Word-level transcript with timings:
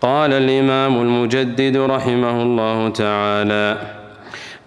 قال 0.00 0.32
الإمام 0.32 1.02
المجدد 1.02 1.76
رحمه 1.76 2.42
الله 2.42 2.88
تعالى 2.88 3.78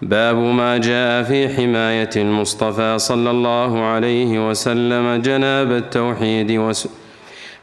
باب 0.02 0.36
ما 0.36 0.78
جاء 0.78 1.22
في 1.22 1.48
حماية 1.48 2.10
المصطفى 2.16 2.98
صلى 2.98 3.30
الله 3.30 3.80
عليه 3.82 4.48
وسلم 4.48 5.22
جناب 5.22 5.72
التوحيد 5.72 6.50
وس 6.52 6.88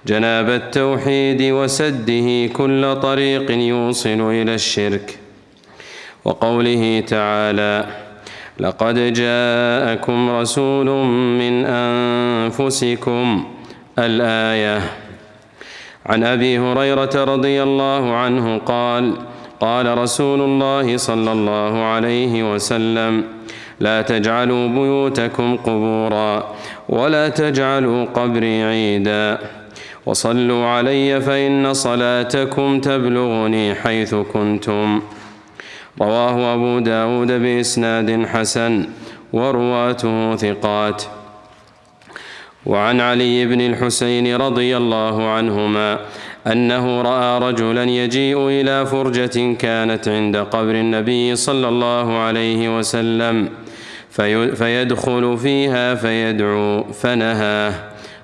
جناب 0.08 0.50
التوحيد 0.50 1.42
وسده 1.42 2.48
كل 2.54 2.96
طريق 3.02 3.52
يوصل 3.52 4.22
إلى 4.22 4.56
الشرك. 4.56 5.20
وقوله 6.26 7.04
تعالى 7.08 7.86
لقد 8.60 9.14
جاءكم 9.14 10.30
رسول 10.30 10.86
من 11.40 11.66
أنفسكم 11.66 13.46
الآية 14.00 14.82
عن 16.06 16.24
أبي 16.24 16.60
هريرة 16.60 17.24
رضي 17.24 17.64
الله 17.64 18.16
عنه 18.16 18.58
قال 18.58 19.14
قال 19.60 19.98
رسول 19.98 20.42
الله 20.42 20.98
صلى 20.98 21.32
الله 21.32 21.84
عليه 21.84 22.54
وسلم 22.54 23.24
لا 23.80 24.02
تجعلوا 24.02 24.68
بيوتكم 24.68 25.58
قبورا 25.58 26.56
ولا 26.90 27.30
تجعلوا 27.30 28.06
قبري 28.06 28.64
عيدا. 28.64 29.38
وصلوا 30.06 30.66
علي 30.66 31.22
فإن 31.22 31.74
صلاتكم 31.74 32.80
تبلغني 32.80 33.76
حيث 33.76 34.16
كنتم. 34.16 35.02
رواه 36.02 36.54
أبو 36.54 36.80
داود 36.80 37.32
بإسناد 37.32 38.26
حسن 38.26 38.90
ورواته 39.34 40.36
ثقات. 40.36 41.19
وعن 42.66 43.02
علي 43.02 43.46
بن 43.46 43.62
الحسين 43.62 44.36
رضي 44.36 44.78
الله 44.78 45.28
عنهما 45.30 46.00
أنه 46.48 47.02
رأى 47.02 47.40
رجلا 47.50 47.84
يجيء 47.84 48.48
إلى 48.48 48.86
فرجة 48.86 49.54
كانت 49.54 50.08
عند 50.08 50.38
قبر 50.38 50.72
النبي 50.72 51.36
صلى 51.36 51.70
الله 51.70 52.18
عليه 52.18 52.78
وسلم 52.78 53.50
فيدخل 54.56 55.38
فيها 55.38 55.96
فيدعو 55.96 56.84
فنهاه 56.84 57.74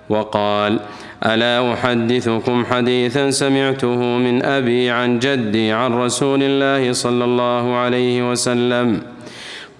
وقال 0.09 0.79
ألا 1.25 1.73
أحدثكم 1.73 2.65
حديثا 2.65 3.29
سمعته 3.29 3.95
من 3.97 4.45
أبي 4.45 4.89
عن 4.89 5.19
جدي 5.19 5.71
عن 5.71 5.93
رسول 5.93 6.39
الله 6.43 6.93
صلى 6.93 7.23
الله 7.23 7.75
عليه 7.75 8.31
وسلم؟ 8.31 9.01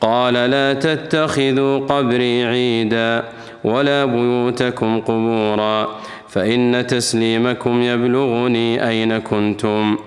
قال 0.02 0.34
لا 0.34 0.74
تتخذوا 0.74 1.80
قبري 1.80 2.46
عيدا 2.46 3.24
ولا 3.66 4.06
بيوتكم 4.06 5.02
قبورا 5.02 5.88
فإن 6.30 6.88
تسليمكم 6.88 7.82
يبلغني 7.82 8.88
أين 8.90 9.18
كنتم. 9.18 9.98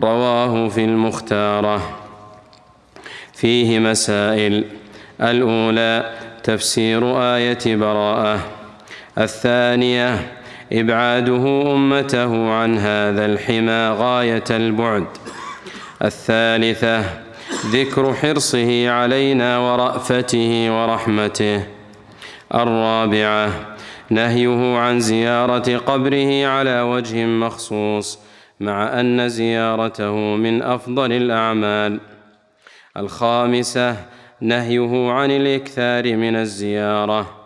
رواه 0.00 0.68
في 0.68 0.84
المختارة. 0.84 1.80
فيه 3.32 3.78
مسائل. 3.78 4.64
الأولى 5.20 6.10
تفسير 6.44 7.20
آية 7.20 7.76
براءة. 7.76 8.40
الثانية 9.18 10.32
إبعاده 10.72 11.72
أمته 11.74 12.50
عن 12.50 12.78
هذا 12.78 13.26
الحمى 13.26 13.88
غاية 13.98 14.44
البعد. 14.50 15.06
الثالثة 16.02 17.04
ذكر 17.66 18.14
حرصه 18.14 18.90
علينا 18.90 19.58
ورأفته 19.58 20.66
ورحمته. 20.70 21.73
الرابعة. 22.54 23.76
نهيه 24.10 24.76
عن 24.76 25.00
زيارة 25.00 25.76
قبره 25.76 26.46
على 26.46 26.80
وجه 26.80 27.26
مخصوص 27.26 28.18
مع 28.60 29.00
أن 29.00 29.28
زيارته 29.28 30.14
من 30.14 30.62
أفضل 30.62 31.12
الأعمال. 31.12 32.00
الخامسة 32.96 33.96
نهيه 34.40 35.10
عن 35.10 35.30
الإكثار 35.30 36.16
من 36.16 36.36
الزيارة. 36.36 37.40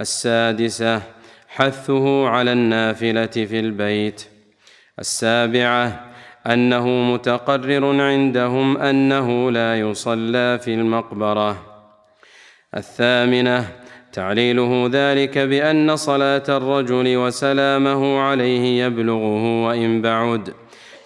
السادسة 0.00 1.02
حثه 1.48 2.28
على 2.28 2.52
النافلة 2.52 3.26
في 3.26 3.60
البيت. 3.60 4.24
السابعة 4.98 6.04
أنه 6.46 6.88
متقرر 6.88 8.00
عندهم 8.00 8.76
أنه 8.76 9.50
لا 9.50 9.80
يصلى 9.80 10.58
في 10.58 10.74
المقبرة. 10.74 11.56
الثامنة 12.76 13.83
تعليله 14.14 14.90
ذلك 14.92 15.38
بأن 15.38 15.96
صلاة 15.96 16.42
الرجل 16.48 17.16
وسلامه 17.16 18.18
عليه 18.18 18.84
يبلغه 18.84 19.64
وإن 19.66 20.02
بعد 20.02 20.54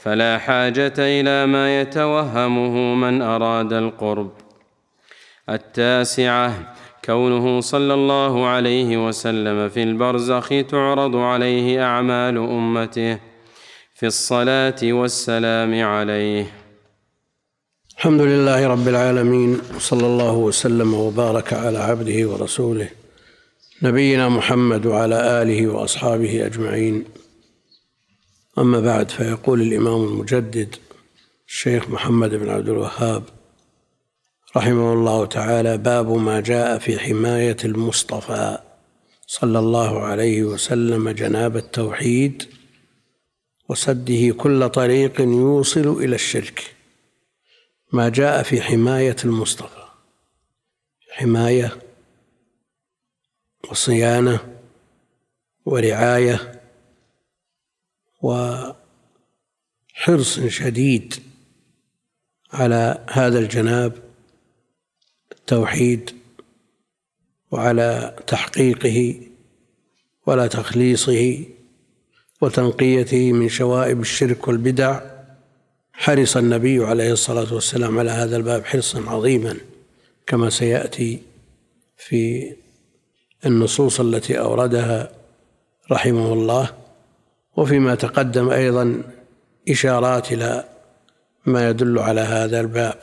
فلا 0.00 0.38
حاجة 0.38 0.94
إلى 0.98 1.46
ما 1.46 1.80
يتوهمه 1.80 2.74
من 2.94 3.22
أراد 3.22 3.72
القرب. 3.72 4.30
التاسعة 5.48 6.74
كونه 7.04 7.60
صلى 7.60 7.94
الله 7.94 8.46
عليه 8.46 9.08
وسلم 9.08 9.68
في 9.68 9.82
البرزخ 9.82 10.48
تعرض 10.68 11.16
عليه 11.16 11.84
أعمال 11.84 12.36
أمته 12.38 13.18
في 13.94 14.06
الصلاة 14.06 14.80
والسلام 14.82 15.82
عليه. 15.84 16.46
الحمد 17.96 18.20
لله 18.20 18.66
رب 18.66 18.88
العالمين 18.88 19.60
وصلى 19.76 20.06
الله 20.06 20.32
وسلم 20.32 20.94
وبارك 20.94 21.52
على 21.52 21.78
عبده 21.78 22.28
ورسوله 22.28 22.88
نبينا 23.82 24.28
محمد 24.28 24.86
وعلى 24.86 25.42
آله 25.42 25.68
وأصحابه 25.68 26.46
أجمعين. 26.46 27.04
أما 28.58 28.80
بعد 28.80 29.10
فيقول 29.10 29.62
الإمام 29.62 30.04
المجدد 30.04 30.76
الشيخ 31.48 31.88
محمد 31.88 32.34
بن 32.34 32.48
عبد 32.48 32.68
الوهاب 32.68 33.22
رحمه 34.56 34.92
الله 34.92 35.26
تعالى 35.26 35.78
باب 35.78 36.10
ما 36.10 36.40
جاء 36.40 36.78
في 36.78 36.98
حماية 36.98 37.56
المصطفى 37.64 38.58
صلى 39.26 39.58
الله 39.58 40.00
عليه 40.00 40.42
وسلم 40.42 41.08
جناب 41.08 41.56
التوحيد 41.56 42.42
وسده 43.68 44.34
كل 44.34 44.68
طريق 44.68 45.20
يوصل 45.20 46.02
إلى 46.02 46.14
الشرك. 46.14 46.74
ما 47.92 48.08
جاء 48.08 48.42
في 48.42 48.62
حماية 48.62 49.16
المصطفى. 49.24 49.84
حماية 51.12 51.87
وصيانة 53.70 54.40
ورعاية 55.64 56.60
وحرص 58.22 58.80
شديد 60.40 61.14
على 62.52 63.04
هذا 63.10 63.38
الجناب 63.38 63.92
التوحيد 65.32 66.10
وعلى 67.50 68.16
تحقيقه 68.26 69.20
ولا 70.26 70.46
تخليصه 70.46 71.44
وتنقيته 72.40 73.32
من 73.32 73.48
شوائب 73.48 74.00
الشرك 74.00 74.48
والبدع. 74.48 75.00
حرص 75.92 76.36
النبي 76.36 76.84
عليه 76.84 77.12
الصلاة 77.12 77.54
والسلام 77.54 77.98
على 77.98 78.10
هذا 78.10 78.36
الباب 78.36 78.64
حرصا 78.64 79.10
عظيما 79.10 79.56
كما 80.26 80.50
سيأتي 80.50 81.22
في 81.96 82.52
النصوص 83.46 84.00
التي 84.00 84.38
أوردها 84.38 85.10
رحمه 85.92 86.32
الله 86.32 86.74
وفيما 87.56 87.94
تقدم 87.94 88.50
أيضا 88.50 89.02
إشارات 89.68 90.32
إلى 90.32 90.64
ما 91.46 91.68
يدل 91.68 91.98
على 91.98 92.20
هذا 92.20 92.60
الباب 92.60 92.98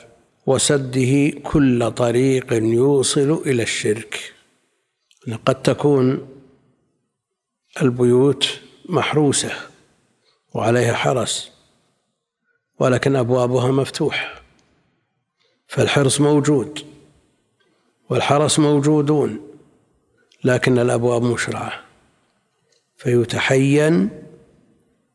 وسده 0.46 1.30
كل 1.42 1.90
طريق 1.90 2.52
يوصل 2.52 3.42
إلى 3.46 3.62
الشرك. 3.62 4.32
قد 5.46 5.62
تكون 5.62 6.28
البيوت 7.82 8.60
محروسة 8.88 9.52
وعليها 10.54 10.94
حرس 10.94 11.52
ولكن 12.80 13.16
أبوابها 13.16 13.70
مفتوحه 13.70 14.42
فالحرص 15.68 16.20
موجود 16.20 16.80
والحرس 18.10 18.58
موجودون 18.58 19.45
لكن 20.46 20.78
الأبواب 20.78 21.22
مشرعة. 21.22 21.72
فيتحين 22.96 24.10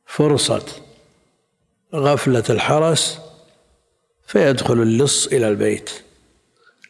فرصة 0.06 0.66
غفلة 1.96 2.44
الحرس 2.50 3.20
فيدخل 4.28 4.74
اللص 4.74 5.28
إلى 5.28 5.48
البيت. 5.48 5.90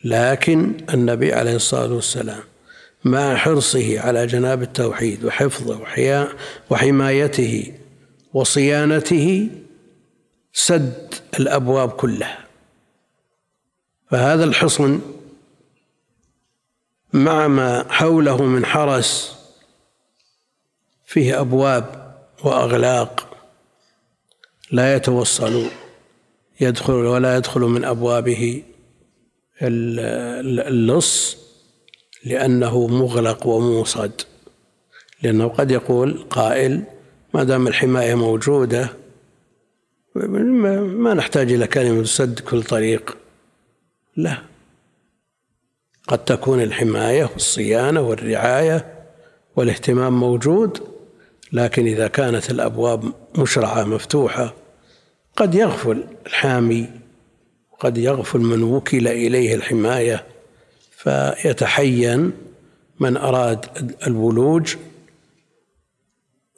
لكن 0.03 0.77
النبي 0.93 1.33
عليه 1.33 1.55
الصلاة 1.55 1.93
والسلام 1.93 2.43
مع 3.03 3.35
حرصه 3.35 3.99
على 3.99 4.27
جناب 4.27 4.61
التوحيد 4.61 5.25
وحفظه 5.25 5.79
وحمايته 6.69 7.73
وصيانته 8.33 9.49
سد 10.53 11.13
الأبواب 11.39 11.89
كلها. 11.89 12.45
فهذا 14.11 14.43
الحصن 14.43 15.01
مع 17.13 17.47
ما 17.47 17.85
حوله 17.89 18.43
من 18.43 18.65
حرس 18.65 19.35
فيه 21.05 21.41
أبواب 21.41 22.15
وأغلاق 22.43 23.37
لا 24.71 24.95
يتوصل 24.95 25.65
يدخل 26.61 26.93
ولا 26.93 27.37
يدخل 27.37 27.61
من 27.61 27.85
أبوابه 27.85 28.63
اللص 29.61 31.37
لأنه 32.25 32.87
مغلق 32.87 33.47
وموصد 33.47 34.21
لأنه 35.23 35.47
قد 35.47 35.71
يقول 35.71 36.25
قائل 36.29 36.83
ما 37.33 37.43
دام 37.43 37.67
الحماية 37.67 38.15
موجودة 38.15 38.89
ما 40.15 41.13
نحتاج 41.13 41.51
إلى 41.51 41.67
كلمة 41.67 42.03
سد 42.03 42.39
كل 42.39 42.63
طريق. 42.63 43.17
لا. 44.15 44.50
قد 46.07 46.25
تكون 46.25 46.61
الحماية 46.61 47.29
والصيانة 47.33 48.01
والرعاية 48.01 48.93
والاهتمام 49.55 50.19
موجود 50.19 50.83
لكن 51.53 51.85
إذا 51.85 52.07
كانت 52.07 52.51
الأبواب 52.51 53.13
مشرعة 53.37 53.83
مفتوحة 53.83 54.53
قد 55.35 55.55
يغفل 55.55 56.03
الحامي 56.25 56.89
قد 57.79 57.97
يغفل 57.97 58.39
من 58.39 58.63
وكل 58.63 59.07
إليه 59.07 59.55
الحماية 59.55 60.25
فيتحين 60.91 62.31
من 62.99 63.17
أراد 63.17 63.65
الولوج 64.07 64.75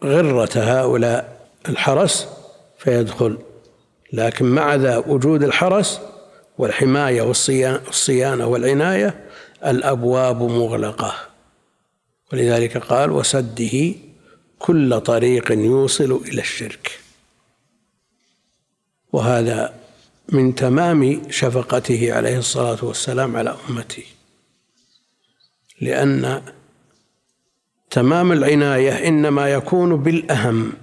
غرة 0.03 0.49
هؤلاء 0.55 1.47
الحرس 1.69 2.27
فيدخل. 2.77 3.37
لكن 4.13 4.45
مع 4.45 4.75
ذا 4.75 4.97
وجود 4.97 5.43
الحرس 5.43 6.01
والحماية 6.57 7.21
والصيانة 7.21 8.47
والعناية 8.47 9.23
الأبواب 9.65 10.43
مغلقة. 10.43 11.15
ولذلك 12.33 12.77
قال 12.77 13.11
وسده 13.11 13.95
كل 14.59 15.01
طريق 15.01 15.51
يوصل 15.51 16.11
إلى 16.11 16.41
الشرك. 16.41 16.99
وهذا 19.13 19.73
من 20.29 20.55
تمام 20.55 21.21
شفقته 21.29 22.13
عليه 22.13 22.37
الصلاة 22.37 22.85
والسلام 22.85 23.35
على 23.35 23.57
أمته. 23.69 24.03
لأن 25.81 26.41
تمام 27.89 28.31
العناية 28.31 29.07
إنما 29.07 29.53
يكون 29.53 30.03
بالأهم. 30.03 30.73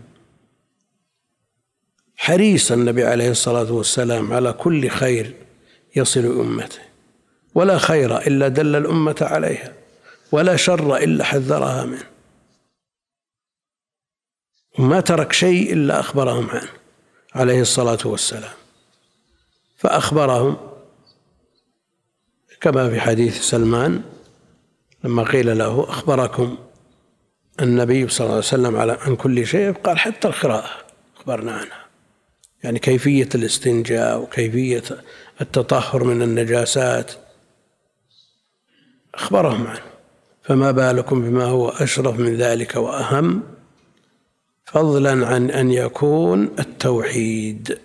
حريص 2.16 2.72
النبي 2.72 3.04
عليه 3.04 3.30
الصلاة 3.30 3.72
والسلام 3.72 4.32
على 4.32 4.52
كل 4.52 4.88
خير 4.88 5.34
يصل 5.96 6.40
أمته. 6.40 6.89
ولا 7.54 7.78
خير 7.78 8.18
إلا 8.18 8.48
دل 8.48 8.76
الأمة 8.76 9.16
عليها 9.20 9.72
ولا 10.32 10.56
شر 10.56 10.96
إلا 10.96 11.24
حذرها 11.24 11.84
منه. 11.84 12.06
وما 14.78 15.00
ترك 15.00 15.32
شيء 15.32 15.72
إلا 15.72 16.00
أخبرهم 16.00 16.50
عنه 16.50 16.70
عليه 17.34 17.60
الصلاة 17.60 17.98
والسلام. 18.04 18.52
فأخبرهم 19.76 20.56
كما 22.60 22.90
في 22.90 23.00
حديث 23.00 23.40
سلمان 23.40 24.02
لما 25.04 25.22
قيل 25.22 25.58
له 25.58 25.86
أخبركم 25.88 26.58
النبي 27.60 28.08
صلى 28.08 28.24
الله 28.24 28.36
عليه 28.36 28.46
وسلم 28.46 28.76
على 28.76 28.92
عن 29.00 29.16
كل 29.16 29.46
شيء 29.46 29.72
قال 29.72 29.98
حتى 29.98 30.28
القراءة 30.28 30.70
أخبرنا 31.16 31.52
عنها. 31.52 31.86
يعني 32.64 32.78
كيفية 32.78 33.28
الاستنجاء 33.34 34.20
وكيفية 34.20 34.82
التطهر 35.40 36.04
من 36.04 36.22
النجاسات 36.22 37.12
أخبرهم 39.14 39.66
عنه. 39.66 39.82
فما 40.42 40.70
بالكم 40.70 41.22
بما 41.22 41.44
هو 41.44 41.68
أشرف 41.68 42.18
من 42.18 42.36
ذلك 42.36 42.76
وأهم؟ 42.76 43.42
فضلا 44.64 45.26
عن 45.26 45.50
أن 45.50 45.70
يكون 45.70 46.50
التوحيد 46.58 47.78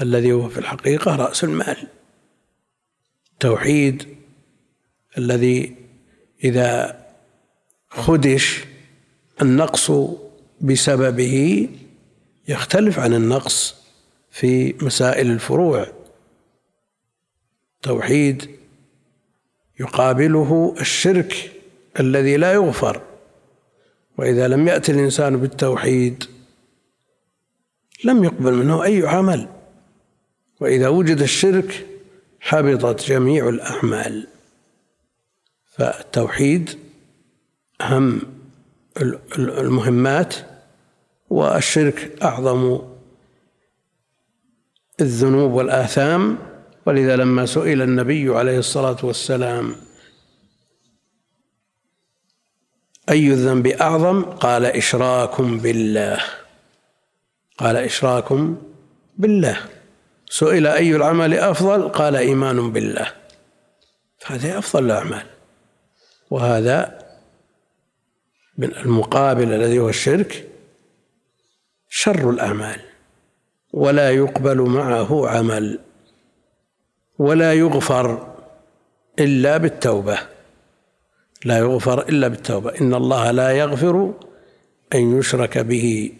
الذي 0.00 0.32
هو 0.32 0.48
في 0.48 0.58
الحقيقة 0.58 1.16
رأس 1.16 1.44
المال. 1.44 1.88
التوحيد 3.32 4.16
الذي 5.18 5.76
إذا 6.44 7.00
خدش 7.88 8.64
النقص 9.42 9.90
بسببه 10.60 11.68
يختلف 12.48 12.98
عن 12.98 13.14
النقص 13.14 13.74
في 14.30 14.74
مسائل 14.82 15.30
الفروع. 15.30 15.86
توحيد 17.82 18.55
يقابله 19.80 20.74
الشرك 20.80 21.52
الذي 22.00 22.36
لا 22.36 22.52
يغفر. 22.52 23.02
وإذا 24.18 24.48
لم 24.48 24.68
يأتي 24.68 24.92
الإنسان 24.92 25.36
بالتوحيد 25.36 26.24
لم 28.04 28.24
يقبل 28.24 28.52
منه 28.52 28.84
أي 28.84 29.06
عمل. 29.06 29.48
وإذا 30.60 30.88
وجد 30.88 31.20
الشرك 31.20 31.86
حبطت 32.40 33.08
جميع 33.08 33.48
الأعمال. 33.48 34.26
فالتوحيد 35.66 36.70
أهم 37.80 38.22
المهمات 39.38 40.34
والشرك 41.30 42.22
أعظم 42.22 42.78
الذنوب 45.00 45.52
والآثام. 45.52 46.38
ولذا 46.86 47.16
لما 47.16 47.46
سئل 47.46 47.82
النبي 47.82 48.28
عليه 48.28 48.58
الصلاة 48.58 48.96
والسلام 49.02 49.76
أي 53.08 53.26
الذنب 53.26 53.66
أعظم؟ 53.66 54.22
قال 54.22 54.64
إشراك 54.64 55.40
بالله. 55.40 56.18
قال 57.58 57.76
إشراك 57.76 58.24
بالله. 59.18 59.58
سئل 60.30 60.66
أي 60.66 60.96
العمل 60.96 61.34
أفضل؟ 61.34 61.88
قال 61.88 62.16
إيمان 62.16 62.72
بالله. 62.72 63.12
هذه 64.26 64.58
أفضل 64.58 64.84
الأعمال. 64.84 65.26
وهذا 66.30 66.98
من 68.58 68.76
المقابل 68.76 69.52
الذي 69.52 69.78
هو 69.78 69.88
الشرك. 69.88 70.48
شر 71.88 72.30
الأعمال. 72.30 72.80
ولا 73.72 74.10
يقبل 74.10 74.60
معه 74.60 75.28
عمل. 75.28 75.85
ولا 77.18 77.52
يغفر 77.52 78.34
إلا 79.18 79.56
بالتوبة. 79.56 80.18
لا 81.44 81.58
يغفر 81.58 82.08
إلا 82.08 82.28
بالتوبة. 82.28 82.80
إن 82.80 82.94
الله 82.94 83.30
لا 83.30 83.50
يغفر 83.50 84.14
أن 84.94 85.18
يشرك 85.18 85.58
به 85.58 86.12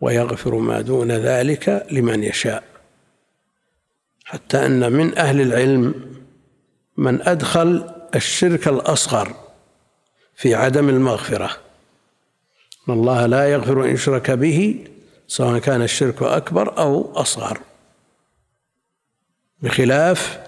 ويغفر 0.00 0.54
ما 0.54 0.80
دون 0.80 1.12
ذلك 1.12 1.86
لمن 1.90 2.22
يشاء. 2.22 2.64
حتى 4.24 4.66
أن 4.66 4.92
من 4.92 5.18
أهل 5.18 5.40
العلم 5.40 5.94
من 6.96 7.22
أدخل 7.22 7.90
الشرك 8.14 8.68
الأصغر 8.68 9.34
في 10.34 10.54
عدم 10.54 10.88
المغفرة. 10.88 11.50
أن 12.88 12.94
الله 12.94 13.26
لا 13.26 13.52
يغفر 13.52 13.84
إن 13.84 13.94
يشرك 13.94 14.30
به 14.30 14.84
سواء 15.28 15.58
كان 15.58 15.82
الشرك 15.82 16.22
أكبر 16.22 16.78
أو 16.78 17.12
أصغر. 17.12 17.60
بخلاف 19.62 20.40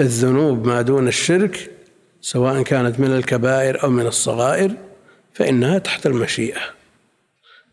الذنوب 0.00 0.66
ما 0.66 0.82
دون 0.82 1.08
الشرك 1.08 1.70
سواء 2.20 2.62
كانت 2.62 3.00
من 3.00 3.16
الكبائر 3.16 3.82
أو 3.82 3.90
من 3.90 4.06
الصغائر 4.06 4.74
فإنها 5.34 5.78
تحت 5.78 6.06
المشيئة. 6.06 6.60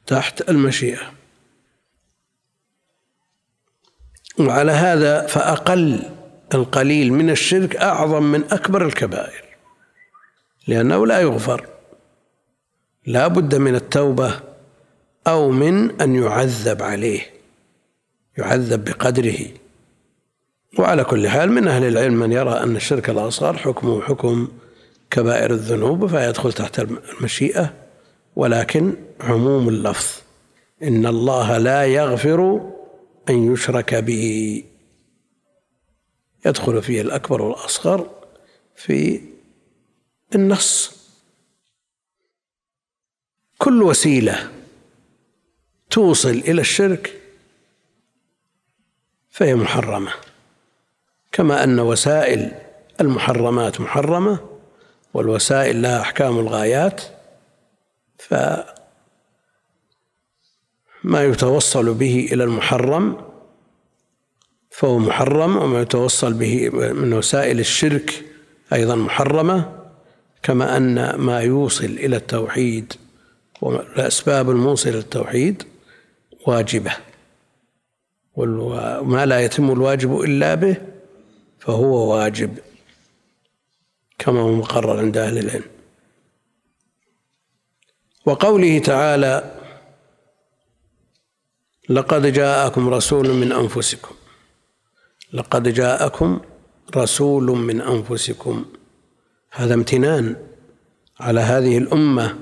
تحت 0.08 0.50
المشيئة. 0.50 1.12
وعلى 4.39 4.72
هذا 4.72 5.27
فأقل 5.27 6.12
القليل 6.53 7.13
من 7.13 7.29
الشرك 7.29 7.75
أعظم 7.75 8.24
من 8.24 8.44
أكبر 8.51 8.86
الكبائر. 8.86 9.46
لأنه 10.67 11.08
لا 11.08 11.20
يغفر. 11.20 11.67
لا 13.05 13.27
بد 13.27 13.55
من 13.55 13.75
التوبة 13.75 14.39
أو 15.27 15.51
من 15.51 16.01
أن 16.01 16.15
يعذب 16.15 16.84
عليه. 16.84 17.22
يعذب 18.38 18.86
بقدره. 18.86 19.48
وعلى 20.79 21.03
كل 21.03 21.29
حال 21.29 21.51
من 21.51 21.67
أهل 21.67 21.84
العلم 21.84 22.13
من 22.13 22.32
يرى 22.32 22.51
أن 22.51 22.75
الشرك 22.75 23.10
الأصغر 23.10 23.58
حكمه 23.58 24.01
حكم 24.01 24.48
كبائر 25.12 25.51
الذنوب 25.51 26.08
فيدخل 26.08 26.53
تحت 26.53 26.79
المشيئة 26.79 27.74
ولكن 28.36 28.96
عموم 29.20 29.70
اللفظ 29.70 30.22
إن 30.84 31.05
الله 31.05 31.58
لا 31.58 31.86
يغفر 31.86 32.72
أن 33.29 33.53
يشرك 33.53 33.96
به. 33.96 34.63
يدخل 36.46 36.82
فيه 36.82 37.01
الأكبر 37.01 37.41
والأصغر 37.41 38.10
في 38.75 39.22
النص. 40.36 40.96
كل 43.58 43.84
وسيلة 43.84 44.51
توصل 45.89 46.29
إلى 46.29 46.62
الشرك 46.62 47.22
فهي 49.29 49.55
محرمة. 49.55 50.25
كما 51.35 51.63
أن 51.63 51.79
وسائل 51.79 52.51
المحرمات 53.01 53.81
محرمة 53.81 54.39
والوسائل 55.13 55.81
لها 55.81 56.01
أحكام 56.01 56.39
الغايات 56.39 57.01
فما 58.17 58.65
يتوصل 61.13 61.93
به 61.93 62.29
إلى 62.31 62.43
المحرم 62.43 63.17
فهو 64.69 64.99
محرم 64.99 65.57
وما 65.57 65.81
يتوصل 65.81 66.33
به 66.33 66.69
من 66.69 67.13
وسائل 67.13 67.59
الشرك 67.59 68.23
أيضا 68.73 68.95
محرمة 68.95 69.71
كما 70.43 70.77
أن 70.77 71.15
ما 71.15 71.39
يوصل 71.41 71.85
إلى 71.85 72.15
التوحيد 72.15 72.93
والأسباب 73.61 74.49
الموصلة 74.49 74.93
للتوحيد 74.93 75.63
واجبة 76.47 76.91
وما 78.35 79.25
لا 79.25 79.39
يتم 79.39 79.71
الواجب 79.71 80.19
إلا 80.21 80.55
به 80.55 80.94
فهو 81.65 82.13
واجب 82.15 82.57
كما 84.19 84.41
هو 84.41 84.51
مقرر 84.51 85.00
عند 85.00 85.17
أهل 85.17 85.38
العلم. 85.38 85.63
وقوله 88.25 88.79
تعالى 88.79 89.55
لقد 91.89 92.34
جاءكم 92.34 92.89
رسول 92.89 93.29
من 93.29 93.51
أنفسكم. 93.51 94.15
لقد 95.34 95.67
جاءكم 95.67 96.41
رسول 96.95 97.43
من 97.43 97.81
أنفسكم. 97.81 98.65
هذا 99.51 99.74
امتنان 99.74 100.36
على 101.19 101.39
هذه 101.39 101.77
الأمة 101.77 102.39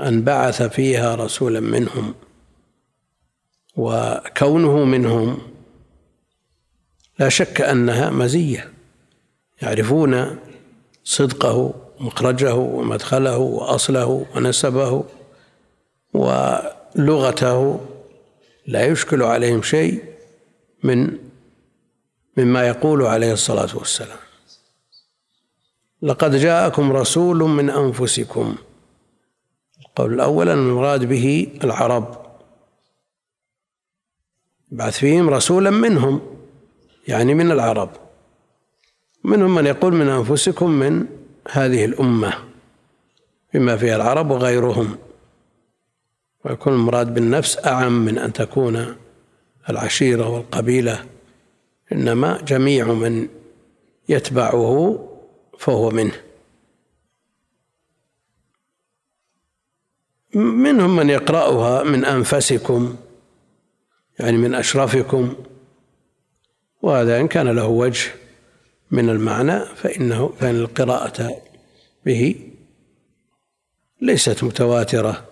أن 0.00 0.22
بعث 0.22 0.62
فيها 0.62 1.14
رسولا 1.14 1.60
منهم 1.60 2.14
وكونه 3.76 4.84
منهم 4.84 5.55
لا 7.18 7.28
شك 7.28 7.60
أنها 7.60 8.10
مزية. 8.10 8.72
يعرفون 9.62 10.38
صدقه 11.04 11.74
مخرجه 12.00 12.54
ومدخله 12.54 13.38
وأصله 13.38 14.26
ونسبه 14.36 15.04
ولغته. 16.14 17.80
لا 18.66 18.86
يشكل 18.86 19.22
عليهم 19.22 19.62
شيء 19.62 20.04
من 20.82 21.18
مما 22.36 22.68
يقول 22.68 23.02
عليه 23.02 23.32
الصلاة 23.32 23.76
والسلام. 23.76 24.18
لقد 26.02 26.34
جاءكم 26.36 26.92
رسول 26.92 27.36
من 27.36 27.70
أنفسكم. 27.70 28.56
القول 29.80 30.14
الأول 30.14 30.48
أن 30.48 30.58
المراد 30.58 31.04
به 31.04 31.48
العرب. 31.64 32.26
بعث 34.70 34.98
فيهم 34.98 35.30
رسولا 35.30 35.70
منهم. 35.70 36.35
يعني 37.08 37.34
من 37.34 37.50
العرب. 37.50 37.90
منهم 39.24 39.54
من 39.54 39.66
يقول 39.66 39.94
من 39.94 40.08
أنفسكم 40.08 40.70
من 40.70 41.06
هذه 41.50 41.84
الأمة 41.84 42.32
بما 43.54 43.76
فيها 43.76 43.96
العرب 43.96 44.30
وغيرهم. 44.30 44.98
ويكون 46.44 46.72
المراد 46.72 47.14
بالنفس 47.14 47.66
أعم 47.66 48.04
من 48.04 48.18
أن 48.18 48.32
تكون 48.32 48.96
العشيرة 49.70 50.28
والقبيلة 50.28 51.04
إنما 51.92 52.42
جميع 52.42 52.92
من 52.92 53.28
يتبعه 54.08 54.98
فهو 55.58 55.90
منه. 55.90 56.12
منهم 60.34 60.96
من 60.96 61.10
يقرأها 61.10 61.84
من 61.84 62.04
أنفسكم 62.04 62.96
يعني 64.18 64.36
من 64.36 64.54
أشرفكم. 64.54 65.34
وهذا 66.82 67.20
إن 67.20 67.28
كان 67.28 67.48
له 67.48 67.66
وجه 67.66 68.10
من 68.90 69.10
المعنى 69.10 69.60
فإنه 69.60 70.28
فإن 70.28 70.56
القراءة 70.56 71.42
به 72.06 72.50
ليست 74.00 74.44
متواترة. 74.44 75.24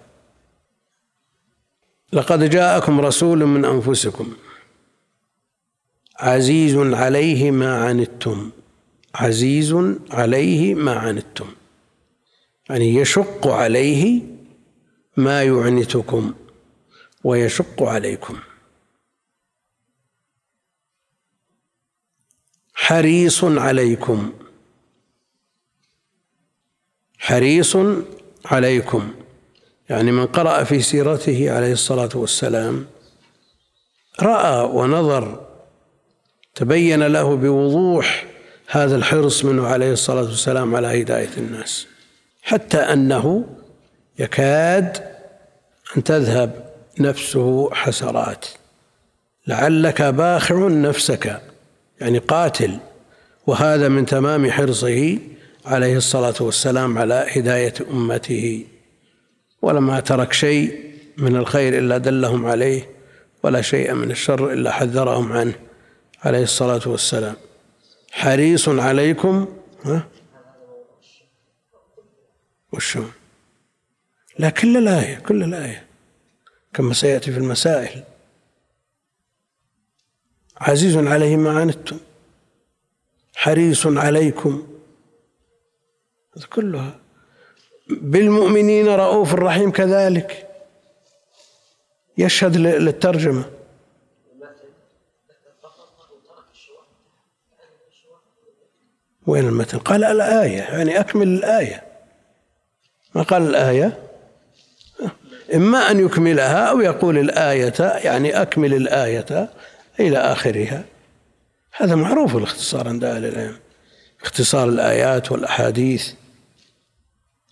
لقد 2.12 2.50
جاءكم 2.50 3.00
رسول 3.00 3.46
من 3.46 3.64
أنفسكم 3.64 4.32
عزيز 6.18 6.76
عليه 6.76 7.50
ما 7.50 7.84
عنتم 7.84 8.50
عزيز 9.14 9.76
عليه 10.10 10.74
ما 10.74 10.94
عنتم 10.94 11.46
يعني 12.70 12.94
يشق 12.94 13.46
عليه 13.46 14.22
ما 15.16 15.42
يعنتكم 15.42 16.34
ويشق 17.24 17.82
عليكم. 17.82 18.38
حريص 22.84 23.44
عليكم. 23.44 24.32
حريص 27.18 27.76
عليكم. 28.44 29.14
يعني 29.88 30.12
من 30.12 30.26
قرأ 30.26 30.64
في 30.64 30.80
سيرته 30.82 31.50
عليه 31.56 31.72
الصلاة 31.72 32.08
والسلام 32.14 32.86
رأى 34.20 34.64
ونظر 34.64 35.46
تبين 36.54 37.02
له 37.02 37.36
بوضوح 37.36 38.26
هذا 38.68 38.96
الحرص 38.96 39.44
منه 39.44 39.66
عليه 39.66 39.92
الصلاة 39.92 40.22
والسلام 40.22 40.76
على 40.76 41.02
هداية 41.02 41.36
الناس. 41.36 41.86
حتى 42.42 42.78
أنه 42.78 43.46
يكاد 44.18 45.04
أن 45.96 46.04
تذهب 46.04 46.74
نفسه 47.00 47.74
حسرات. 47.74 48.46
لعلك 49.46 50.02
باخع 50.02 50.68
نفسك. 50.68 51.53
يعني 52.00 52.18
قاتل 52.18 52.78
وهذا 53.46 53.88
من 53.88 54.06
تمام 54.06 54.50
حرصه 54.50 55.18
عليه 55.66 55.96
الصلاة 55.96 56.34
والسلام 56.40 56.98
على 56.98 57.26
هداية 57.28 57.74
أمته. 57.90 58.66
ولما 59.62 60.00
ترك 60.00 60.32
شيء 60.32 60.94
من 61.16 61.36
الخير 61.36 61.78
إلا 61.78 61.98
دلهم 61.98 62.46
عليه 62.46 62.90
ولا 63.42 63.62
شيء 63.62 63.94
من 63.94 64.10
الشر 64.10 64.52
إلا 64.52 64.70
حذرهم 64.70 65.32
عنه 65.32 65.54
عليه 66.22 66.42
الصلاة 66.42 66.82
والسلام. 66.86 67.36
حريص 68.12 68.68
عليكم 68.68 69.46
ها؟ 69.84 70.08
وشو 72.72 73.04
لا 74.38 74.50
كل 74.50 74.76
الآية 74.76 75.18
كل 75.18 75.42
الآية. 75.42 75.86
كما 76.74 76.94
سيأتي 76.94 77.32
في 77.32 77.38
المسائل. 77.38 78.02
عزيز 80.64 80.96
عليه 80.96 81.36
ما 81.36 81.60
عنتم 81.60 81.98
حريص 83.34 83.86
عليكم. 83.86 84.66
كلها 86.52 86.98
بالمؤمنين 87.88 88.88
رؤوف 88.88 89.34
رحيم 89.34 89.70
كذلك. 89.70 90.48
يشهد 92.18 92.56
للترجمة. 92.56 93.44
وين 99.26 99.48
المتن؟ 99.48 99.78
قال 99.78 100.04
الآية 100.04 100.60
يعني 100.60 101.00
أكمل 101.00 101.28
الآية. 101.28 101.82
ما 103.14 103.22
قال 103.22 103.42
الآية؟ 103.42 104.10
إما 105.54 105.90
أن 105.90 106.04
يكملها 106.04 106.64
أو 106.64 106.80
يقول 106.80 107.18
الآية 107.18 107.74
يعني 107.80 108.42
أكمل 108.42 108.74
الآية. 108.74 109.50
إلى 110.00 110.18
آخرها. 110.18 110.84
هذا 111.72 111.94
معروف 111.94 112.36
الاختصار 112.36 112.88
عند 112.88 113.04
أهل 113.04 113.24
العلم. 113.24 113.56
اختصار 114.22 114.68
الآيات 114.68 115.32
والأحاديث. 115.32 116.12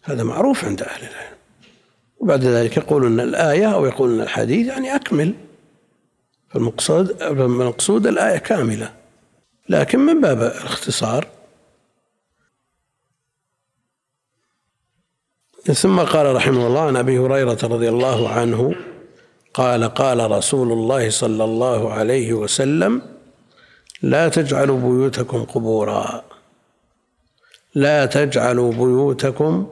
هذا 0.02 0.22
معروف 0.22 0.64
عند 0.64 0.82
أهل 0.82 1.00
العلم. 1.02 1.36
وبعد 2.18 2.44
ذلك 2.44 2.76
يقولون 2.76 3.20
الآية 3.20 3.74
أو 3.74 3.86
يقولون 3.86 4.20
الحديث 4.20 4.66
يعني 4.66 4.94
أكمل. 4.94 5.34
فالمقصود 6.48 7.22
المقصود 7.22 8.06
الآية 8.06 8.38
كاملة. 8.38 8.92
لكن 9.68 9.98
من 9.98 10.20
باب 10.20 10.42
الاختصار. 10.42 11.26
ثم 15.74 16.00
قال 16.00 16.34
رحمه 16.34 16.66
الله 16.66 16.86
عن 16.86 16.96
أبي 16.96 17.18
هريرة 17.18 17.58
رضي 17.62 17.88
الله 17.88 18.28
عنه 18.28 18.74
قال 19.54 19.84
قال 19.84 20.30
رسول 20.30 20.72
الله 20.72 21.10
صلى 21.10 21.44
الله 21.44 21.92
عليه 21.92 22.32
وسلم 22.32 23.02
لا 24.02 24.28
تجعلوا 24.28 24.80
بيوتكم 24.80 25.44
قبورا. 25.44 26.24
لا 27.74 28.06
تجعلوا 28.06 28.72
بيوتكم 28.72 29.66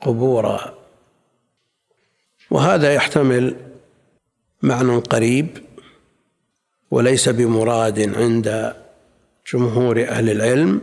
قبورا. 0.00 0.74
وهذا 2.50 2.92
يحتمل 2.94 3.56
معنى 4.62 4.96
قريب 4.96 5.58
وليس 6.90 7.28
بمراد 7.28 8.16
عند 8.16 8.74
جمهور 9.52 10.02
أهل 10.08 10.30
العلم. 10.30 10.82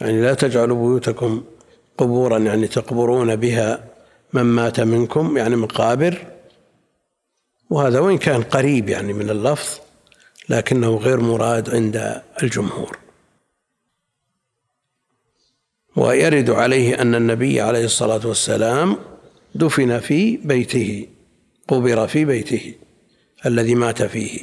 يعني 0.00 0.22
لا 0.22 0.34
تجعلوا 0.34 0.76
بيوتكم 0.76 1.44
قبورا 1.98 2.38
يعني 2.38 2.66
تقبرون 2.66 3.36
بها 3.36 3.84
من 4.32 4.42
مات 4.42 4.80
منكم 4.80 5.36
يعني 5.36 5.56
مقابر. 5.56 6.37
وهذا 7.70 8.00
وإن 8.00 8.18
كان 8.18 8.42
قريب 8.42 8.88
يعني 8.88 9.12
من 9.12 9.30
اللفظ 9.30 9.78
لكنه 10.48 10.96
غير 10.96 11.20
مراد 11.20 11.70
عند 11.70 12.22
الجمهور. 12.42 12.98
ويرد 15.96 16.50
عليه 16.50 17.02
أن 17.02 17.14
النبي 17.14 17.60
عليه 17.60 17.84
الصلاة 17.84 18.26
والسلام 18.26 18.96
دفن 19.54 19.98
في 19.98 20.36
بيته 20.36 21.06
قبر 21.68 22.06
في 22.06 22.24
بيته 22.24 22.74
الذي 23.46 23.74
مات 23.74 24.02
فيه. 24.02 24.40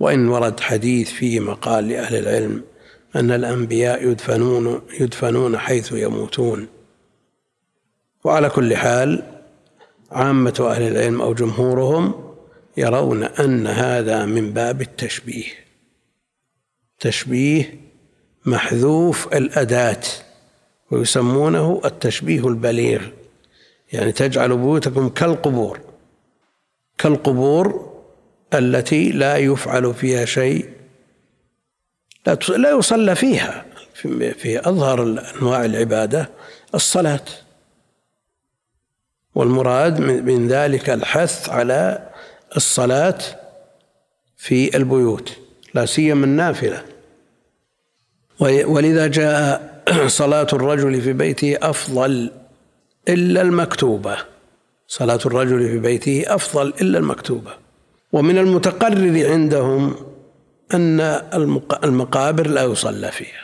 وإن 0.00 0.28
ورد 0.28 0.60
حديث 0.60 1.10
فيه 1.10 1.40
مقال 1.40 1.88
لأهل 1.88 2.14
العلم 2.14 2.64
أن 3.16 3.30
الأنبياء 3.30 4.08
يدفنون 4.08 4.82
يدفنون 5.00 5.58
حيث 5.58 5.92
يموتون. 5.92 6.68
وعلى 8.24 8.50
كل 8.50 8.76
حال 8.76 9.41
عامة 10.12 10.66
أهل 10.70 10.82
العلم 10.82 11.22
أو 11.22 11.34
جمهورهم 11.34 12.34
يرون 12.76 13.24
أن 13.24 13.66
هذا 13.66 14.24
من 14.24 14.52
باب 14.52 14.80
التشبيه. 14.80 15.44
تشبيه 17.00 17.80
محذوف 18.46 19.34
الأداة 19.34 20.02
ويسمونه 20.90 21.80
التشبيه 21.84 22.48
البليغ. 22.48 23.02
يعني 23.92 24.12
تجعل 24.12 24.56
بيوتكم 24.56 25.08
كالقبور 25.08 25.80
كالقبور 26.98 27.92
التي 28.54 29.12
لا 29.12 29.36
يفعل 29.36 29.94
فيها 29.94 30.24
شيء 30.24 30.68
لا 32.26 32.38
لا 32.48 32.70
يصلى 32.70 33.14
فيها. 33.14 33.64
في 33.94 34.68
أظهر 34.68 35.02
أنواع 35.02 35.64
العبادة 35.64 36.30
الصلاة. 36.74 37.24
والمراد 39.34 40.00
من 40.00 40.48
ذلك 40.48 40.90
الحث 40.90 41.48
على 41.48 42.08
الصلاة 42.56 43.18
في 44.36 44.76
البيوت 44.76 45.32
لا 45.74 45.86
سيما 45.86 46.26
النافلة. 46.26 46.84
ولذا 48.40 49.06
جاء 49.06 49.72
صلاة 50.06 50.46
الرجل 50.52 51.00
في 51.00 51.12
بيته 51.12 51.56
أفضل 51.62 52.30
إلا 53.08 53.42
المكتوبة. 53.42 54.16
صلاة 54.88 55.20
الرجل 55.26 55.68
في 55.68 55.78
بيته 55.78 56.24
أفضل 56.26 56.68
إلا 56.80 56.98
المكتوبة. 56.98 57.50
ومن 58.12 58.38
المتقرر 58.38 59.30
عندهم 59.30 59.94
أن 60.74 61.00
المقابر 61.84 62.46
لا 62.46 62.62
يصلى 62.62 63.12
فيها. 63.12 63.42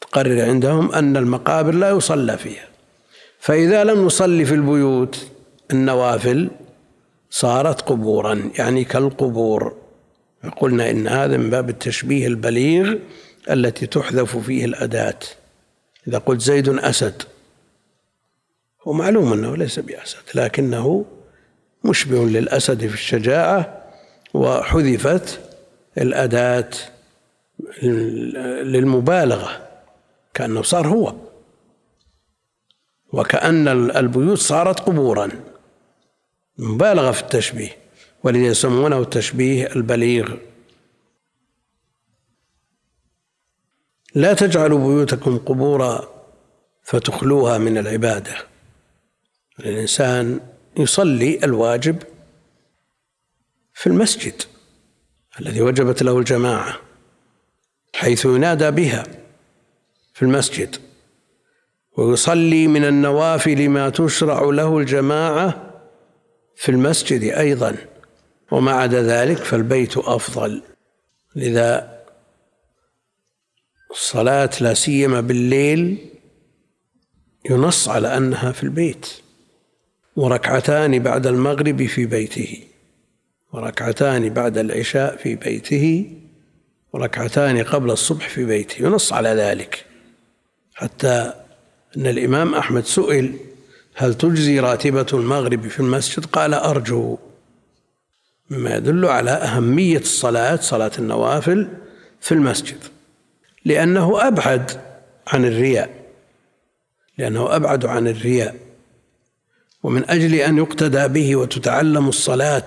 تقرر 0.00 0.42
عندهم 0.44 0.92
أن 0.92 1.16
المقابر 1.16 1.74
لا 1.74 1.90
يصلى 1.90 2.38
فيها. 2.38 2.69
فإذا 3.40 3.84
لم 3.84 4.04
نصلي 4.06 4.44
في 4.44 4.54
البيوت 4.54 5.26
النوافل 5.70 6.50
صارت 7.30 7.80
قبورا 7.80 8.50
يعني 8.58 8.84
كالقبور. 8.84 9.76
قلنا 10.56 10.90
إن 10.90 11.08
هذا 11.08 11.36
من 11.36 11.50
باب 11.50 11.70
التشبيه 11.70 12.26
البليغ 12.26 12.94
التي 13.50 13.86
تحذف 13.86 14.36
فيه 14.36 14.64
الأداة. 14.64 15.18
إذا 16.08 16.18
قلت 16.18 16.40
زيد 16.40 16.68
أسد 16.68 17.22
هو 18.82 18.92
معلوم 18.92 19.32
أنه 19.32 19.56
ليس 19.56 19.78
بأسد 19.78 20.22
لكنه 20.34 21.04
مشبه 21.84 22.24
للأسد 22.24 22.86
في 22.86 22.94
الشجاعة 22.94 23.82
وحذفت 24.34 25.40
الأداة 25.98 26.70
للمبالغة 28.62 29.68
كأنه 30.34 30.62
صار 30.62 30.88
هو. 30.88 31.14
وكأن 33.12 33.68
البيوت 33.68 34.38
صارت 34.38 34.80
قبورا. 34.80 35.28
مبالغة 36.58 37.10
في 37.10 37.22
التشبيه 37.22 37.76
ولذا 38.24 38.46
يسمونه 38.46 38.98
التشبيه 38.98 39.66
البليغ. 39.66 40.34
لا 44.14 44.34
تجعلوا 44.34 44.78
بيوتكم 44.78 45.38
قبورا 45.38 46.08
فتخلوها 46.82 47.58
من 47.58 47.78
العبادة. 47.78 48.36
الإنسان 49.60 50.40
يصلي 50.76 51.38
الواجب 51.44 52.02
في 53.74 53.86
المسجد 53.86 54.42
الذي 55.40 55.62
وجبت 55.62 56.02
له 56.02 56.18
الجماعة 56.18 56.80
حيث 57.94 58.24
ينادى 58.24 58.70
بها 58.70 59.02
في 60.14 60.22
المسجد. 60.22 60.89
ويصلي 62.00 62.66
من 62.66 62.84
النوافل 62.84 63.68
ما 63.68 63.88
تشرع 63.88 64.42
له 64.42 64.78
الجماعة 64.78 65.72
في 66.56 66.68
المسجد 66.68 67.22
أيضا. 67.22 67.76
وما 68.50 68.72
عدا 68.72 69.02
ذلك 69.02 69.36
فالبيت 69.36 69.98
أفضل. 69.98 70.62
لذا 71.36 72.00
الصلاة 73.90 74.50
لا 74.60 74.74
سيما 74.74 75.20
بالليل 75.20 75.98
ينص 77.50 77.88
على 77.88 78.16
أنها 78.16 78.52
في 78.52 78.62
البيت. 78.62 79.06
وركعتان 80.16 80.98
بعد 80.98 81.26
المغرب 81.26 81.86
في 81.86 82.06
بيته. 82.06 82.64
وركعتان 83.52 84.28
بعد 84.28 84.58
العشاء 84.58 85.16
في 85.16 85.34
بيته. 85.34 86.16
وركعتان 86.92 87.62
قبل 87.62 87.90
الصبح 87.90 88.28
في 88.28 88.44
بيته. 88.44 88.82
ينص 88.82 89.12
على 89.12 89.28
ذلك. 89.28 89.84
حتى 90.74 91.32
أن 91.96 92.06
الإمام 92.06 92.54
أحمد 92.54 92.84
سئل 92.84 93.36
هل 93.94 94.14
تجزي 94.14 94.60
راتبة 94.60 95.06
المغرب 95.12 95.68
في 95.68 95.80
المسجد؟ 95.80 96.24
قال 96.24 96.54
أرجو. 96.54 97.18
مما 98.50 98.76
يدل 98.76 99.06
على 99.06 99.30
أهمية 99.30 99.98
الصلاة 99.98 100.56
صلاة 100.56 100.90
النوافل 100.98 101.68
في 102.20 102.32
المسجد 102.32 102.78
لأنه 103.64 104.28
أبعد 104.28 104.80
عن 105.26 105.44
الرياء 105.44 105.90
لأنه 107.18 107.56
أبعد 107.56 107.86
عن 107.86 108.08
الرياء. 108.08 108.56
ومن 109.82 110.10
أجل 110.10 110.34
أن 110.34 110.58
يقتدى 110.58 111.08
به 111.08 111.36
وتتعلم 111.36 112.08
الصلاة 112.08 112.66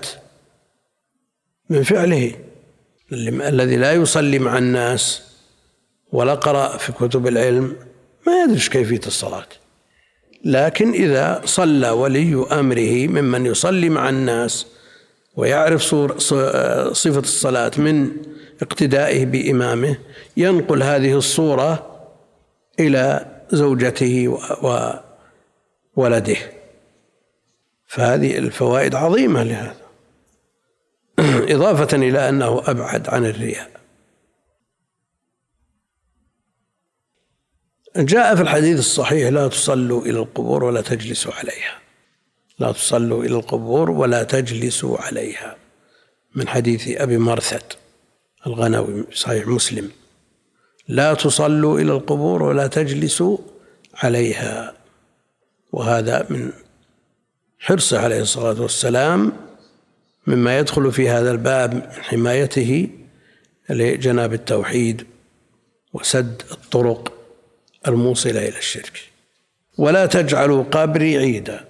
من 1.70 1.82
فعله 1.82 2.34
الذي 3.12 3.76
لا 3.76 3.92
يصلي 3.92 4.38
مع 4.38 4.58
الناس 4.58 5.22
ولا 6.12 6.34
قرأ 6.34 6.76
في 6.76 6.92
كتب 6.92 7.26
العلم 7.26 7.76
ما 8.26 8.42
يدري 8.42 8.60
كيفية 8.60 9.06
الصلاة. 9.06 9.46
لكن 10.44 10.92
إذا 10.92 11.42
صلى 11.44 11.90
ولي 11.90 12.46
أمره 12.52 13.06
ممن 13.06 13.46
يصلي 13.46 13.88
مع 13.88 14.08
الناس 14.08 14.66
ويعرف 15.36 15.82
صفة 16.92 17.18
الصلاة 17.18 17.72
من 17.78 18.10
اقتدائه 18.62 19.26
بإمامه 19.26 19.96
ينقل 20.36 20.82
هذه 20.82 21.16
الصورة 21.16 22.00
إلى 22.80 23.26
زوجته 23.50 24.38
وولده 25.96 26.36
فهذه 27.86 28.38
الفوائد 28.38 28.94
عظيمة 28.94 29.42
لهذا. 29.42 29.84
إضافة 31.54 31.96
إلى 31.96 32.28
أنه 32.28 32.62
أبعد 32.66 33.08
عن 33.08 33.26
الرياء. 33.26 33.70
جاء 37.96 38.36
في 38.36 38.42
الحديث 38.42 38.78
الصحيح 38.78 39.28
لا 39.28 39.48
تصلوا 39.48 40.02
إلى 40.02 40.18
القبور 40.18 40.64
ولا 40.64 40.80
تجلسوا 40.80 41.32
عليها. 41.32 41.78
لا 42.58 42.72
تصلوا 42.72 43.24
إلى 43.24 43.36
القبور 43.36 43.90
ولا 43.90 44.22
تجلسوا 44.22 44.98
عليها. 44.98 45.56
من 46.34 46.48
حديث 46.48 46.88
أبي 46.88 47.18
مرثد 47.18 47.62
الغنوي 48.46 49.04
صحيح 49.12 49.46
مسلم. 49.46 49.90
لا 50.88 51.14
تصلوا 51.14 51.80
إلى 51.80 51.92
القبور 51.92 52.42
ولا 52.42 52.66
تجلسوا 52.66 53.38
عليها. 53.94 54.74
وهذا 55.72 56.26
من 56.30 56.52
حرصه 57.58 57.98
عليه 57.98 58.20
الصلاة 58.20 58.62
والسلام 58.62 59.32
مما 60.26 60.58
يدخل 60.58 60.92
في 60.92 61.08
هذا 61.08 61.30
الباب 61.30 61.74
من 61.74 61.82
حمايته 61.92 62.88
لجناب 63.70 64.32
التوحيد 64.32 65.06
وسد 65.92 66.42
الطرق 66.50 67.13
الموصلة 67.88 68.48
إلى 68.48 68.58
الشرك. 68.58 69.10
ولا 69.78 70.06
تجعلوا 70.06 70.64
قبري 70.64 71.18
عيدا. 71.18 71.68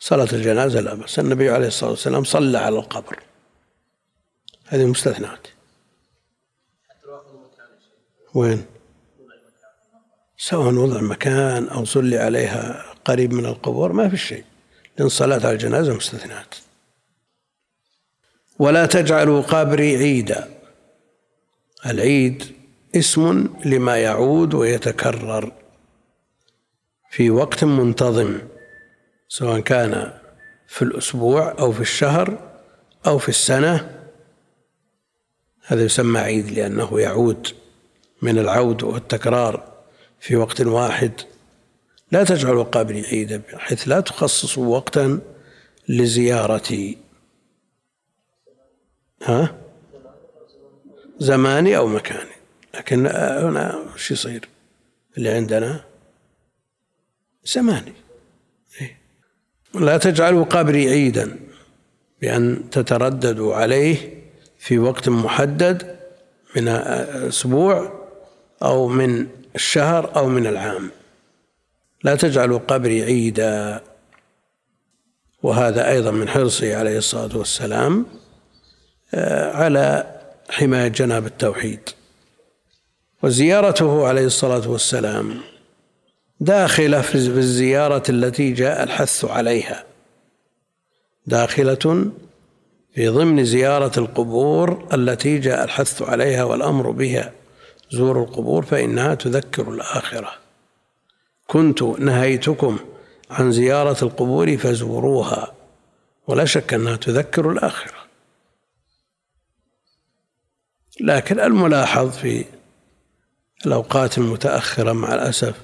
صلاة 0.00 0.28
الجنازة 0.32 0.80
لا 0.80 0.94
بأس. 0.94 1.18
النبي 1.18 1.50
عليه 1.50 1.66
الصلاة 1.66 1.90
والسلام 1.90 2.24
صلى 2.24 2.58
على 2.58 2.78
القبر. 2.78 3.22
هذه 4.66 4.86
مستثنات. 4.86 5.46
وين؟ 8.34 8.66
سواء 10.36 10.74
وضع 10.74 11.00
مكان 11.00 11.68
أو 11.68 11.84
صلي 11.84 12.18
عليها 12.18 12.94
قريب 13.04 13.32
من 13.32 13.46
القبور 13.46 13.92
ما 13.92 14.08
في 14.08 14.16
شيء. 14.16 14.44
لأن 14.98 15.06
الصلاة 15.06 15.36
على 15.36 15.52
الجنازة 15.52 15.94
مستثنات 15.94 16.54
ولا 18.58 18.86
تجعلوا 18.86 19.42
قبري 19.42 19.96
عيدا. 19.96 20.48
العيد 21.86 22.44
اسم 22.96 23.54
لما 23.64 23.96
يعود 23.96 24.54
ويتكرر 24.54 25.52
في 27.10 27.30
وقت 27.30 27.64
منتظم 27.64 28.38
سواء 29.28 29.60
كان 29.60 30.12
في 30.68 30.82
الأسبوع 30.82 31.54
أو 31.58 31.72
في 31.72 31.80
الشهر 31.80 32.38
أو 33.06 33.18
في 33.18 33.28
السنة. 33.28 34.00
هذا 35.66 35.84
يسمى 35.84 36.20
عيد 36.20 36.50
لأنه 36.50 37.00
يعود 37.00 37.48
من 38.22 38.38
العود 38.38 38.82
والتكرار 38.82 39.72
في 40.20 40.36
وقت 40.36 40.60
واحد. 40.60 41.12
لا 42.12 42.24
تجعلوا 42.24 42.64
قبري 42.64 43.06
عيدا 43.06 43.42
بحيث 43.52 43.88
لا 43.88 44.00
تخصصوا 44.00 44.76
وقتا 44.76 45.20
لزيارتي 45.88 46.98
ها؟ 49.22 49.54
زماني 51.18 51.76
أو 51.76 51.86
مكاني. 51.86 52.30
لكن 52.74 53.06
هنا 53.06 53.78
وش 53.94 54.10
يصير؟ 54.10 54.48
اللي 55.16 55.30
عندنا 55.30 55.84
زماني. 57.44 57.92
إيه؟ 58.80 58.98
لا 59.74 59.98
تجعلوا 59.98 60.44
قبري 60.44 60.88
عيدا 60.88 61.38
بأن 62.20 62.70
تترددوا 62.70 63.54
عليه 63.54 64.22
في 64.58 64.78
وقت 64.78 65.08
محدد 65.08 65.98
من 66.56 66.68
أسبوع 66.68 68.08
أو 68.62 68.88
من 68.88 69.26
الشهر 69.54 70.16
أو 70.16 70.28
من 70.28 70.46
العام. 70.46 70.90
لا 72.04 72.14
تجعلوا 72.14 72.58
قبري 72.58 73.02
عيدا. 73.02 73.80
وهذا 75.42 75.88
أيضا 75.90 76.10
من 76.10 76.28
حرصه 76.28 76.76
عليه 76.76 76.98
الصلاة 76.98 77.36
والسلام 77.36 78.06
آه، 79.14 79.52
على 79.52 80.06
حماية 80.50 80.88
جناب 80.88 81.26
التوحيد. 81.26 81.80
وزيارته 83.22 84.06
عليه 84.06 84.26
الصلاة 84.26 84.70
والسلام 84.70 85.40
داخلة 86.40 87.00
في 87.00 87.14
الزيارة 87.14 88.02
التي 88.08 88.52
جاء 88.52 88.82
الحث 88.82 89.24
عليها. 89.24 89.84
داخلة 91.26 92.10
في 92.94 93.08
ضمن 93.08 93.44
زيارة 93.44 93.98
القبور 93.98 94.88
التي 94.92 95.38
جاء 95.38 95.64
الحث 95.64 96.02
عليها 96.02 96.44
والأمر 96.44 96.90
بها. 96.90 97.32
زوروا 97.90 98.26
القبور 98.26 98.64
فإنها 98.64 99.14
تذكر 99.14 99.70
الآخرة. 99.72 100.47
كنت 101.48 101.82
نهيتكم 101.82 102.78
عن 103.30 103.52
زيارة 103.52 104.04
القبور 104.04 104.56
فزوروها. 104.56 105.54
ولا 106.26 106.44
شك 106.44 106.74
أنها 106.74 106.96
تذكر 106.96 107.50
الآخرة. 107.50 107.98
لكن 111.00 111.40
الملاحظ 111.40 112.10
في 112.10 112.44
الأوقات 113.66 114.18
المتأخرة 114.18 114.92
مع 114.92 115.14
الأسف 115.14 115.54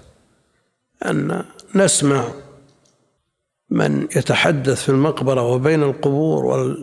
أن 1.07 1.45
نسمع 1.75 2.29
من 3.71 4.03
يتحدث 4.03 4.83
في 4.83 4.89
المقبرة 4.89 5.43
وبين 5.43 5.83
القبور 5.83 6.75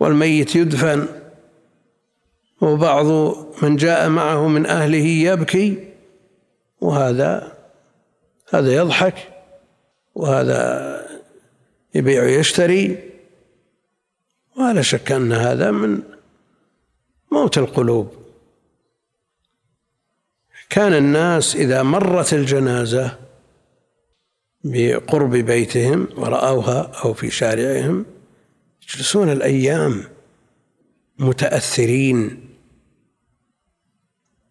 والميت 0.00 0.56
يدفن 0.56 1.06
وبعض 2.60 3.06
من 3.62 3.76
جاء 3.76 4.08
معه 4.08 4.48
من 4.48 4.66
أهله 4.66 5.06
يبكي 5.06 5.87
وهذا 6.80 7.58
هذا 8.48 8.74
يضحك 8.74 9.32
وهذا 10.14 11.08
يبيع 11.94 12.22
ويشتري. 12.22 13.10
ولا 14.56 14.82
شك 14.82 15.12
أن 15.12 15.32
هذا 15.32 15.70
من 15.70 16.02
موت 17.32 17.58
القلوب. 17.58 18.12
كان 20.70 20.94
الناس 20.94 21.56
إذا 21.56 21.82
مرت 21.82 22.34
الجنازة 22.34 23.18
بقرب 24.64 25.30
بيتهم 25.30 26.08
ورأوها 26.16 26.92
أو 27.04 27.14
في 27.14 27.30
شارعهم 27.30 28.06
يجلسون 28.82 29.32
الأيام 29.32 30.04
متأثرين 31.18 32.48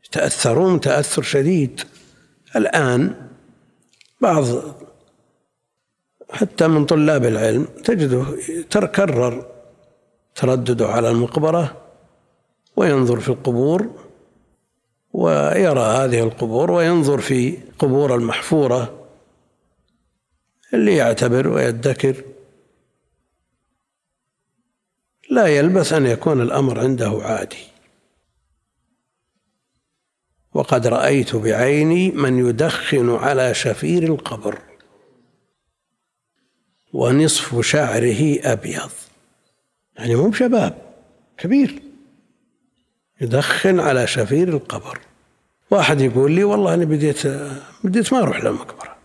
يتأثرون 0.06 0.80
تأثر 0.80 1.22
شديد. 1.22 1.82
الآن 2.56 3.30
بعض 4.22 4.46
حتى 6.30 6.68
من 6.68 6.86
طلاب 6.86 7.26
العلم 7.26 7.64
تجده 7.64 8.26
تكرر 8.70 9.46
تردده 10.36 10.88
على 10.88 11.10
المقبرة 11.10 11.82
وينظر 12.76 13.20
في 13.20 13.30
القبور 13.30 13.88
ويرى 15.14 15.80
هذه 15.80 16.24
القبور 16.24 16.72
وينظر 16.72 17.22
في 17.22 17.58
قبور 17.80 18.16
المحفورة 18.16 19.08
اللي 20.74 20.96
يعتبر 20.96 21.48
ويدكر. 21.48 22.24
لا 25.30 25.48
يلبث 25.48 25.94
أن 25.94 26.06
يكون 26.06 26.42
الأمر 26.42 26.80
عنده 26.80 27.20
عادي. 27.24 27.77
وقد 30.54 30.88
رأيت 30.88 31.36
بعيني 31.36 32.12
من 32.12 32.48
يدخن 32.50 33.16
على 33.16 33.54
شفير 33.54 34.04
القبر. 34.04 34.62
ونصف 36.94 37.62
شعره 37.62 38.40
أبيض. 38.42 38.92
يعني 39.98 40.16
مو 40.16 40.32
شباب 40.32 40.78
كبير. 41.38 41.82
يدخن 43.22 43.80
على 43.80 44.08
شفير 44.08 44.48
القبر. 44.48 45.00
واحد 45.72 46.02
يقول 46.02 46.32
لي 46.32 46.44
والله 46.44 46.74
أنا 46.74 46.86
بديت 46.86 47.28
بديت 47.84 48.14
ما 48.14 48.20
أروح 48.20 48.44
للمقبرة. 48.44 48.98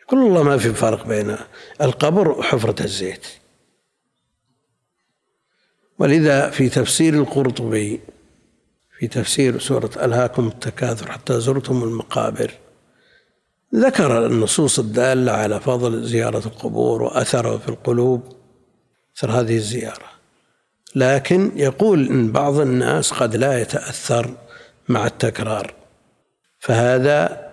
يقول 0.00 0.20
والله 0.20 0.42
ما 0.42 0.58
في 0.58 0.74
فرق 0.74 1.06
بين 1.06 1.36
القبر 1.80 2.28
وحفرة 2.28 2.82
الزيت. 2.84 3.26
ولذا 5.98 6.50
في 6.50 6.68
تفسير 6.68 7.14
القرطبي 7.14 8.00
في 8.98 9.08
تفسير 9.08 9.58
سورة 9.58 9.90
ألهاكم 10.02 10.48
التكاثر 10.48 11.12
حتى 11.12 11.40
زرتم 11.40 11.82
المقابر. 11.82 12.52
ذكر 13.74 14.26
النصوص 14.26 14.78
الدالة 14.78 15.32
على 15.32 15.60
فضل 15.60 16.04
زيارة 16.04 16.46
القبور 16.46 17.02
وأثره 17.02 17.56
في 17.58 17.68
القلوب. 17.68 18.22
أثر 19.16 19.30
هذه 19.30 19.56
الزيارة. 19.56 20.06
لكن 20.94 21.52
يقول 21.56 22.08
إن 22.08 22.32
بعض 22.32 22.60
الناس 22.60 23.12
قد 23.12 23.36
لا 23.36 23.60
يتأثر 23.60 24.34
مع 24.88 25.06
التكرار. 25.06 25.74
فهذا 26.58 27.46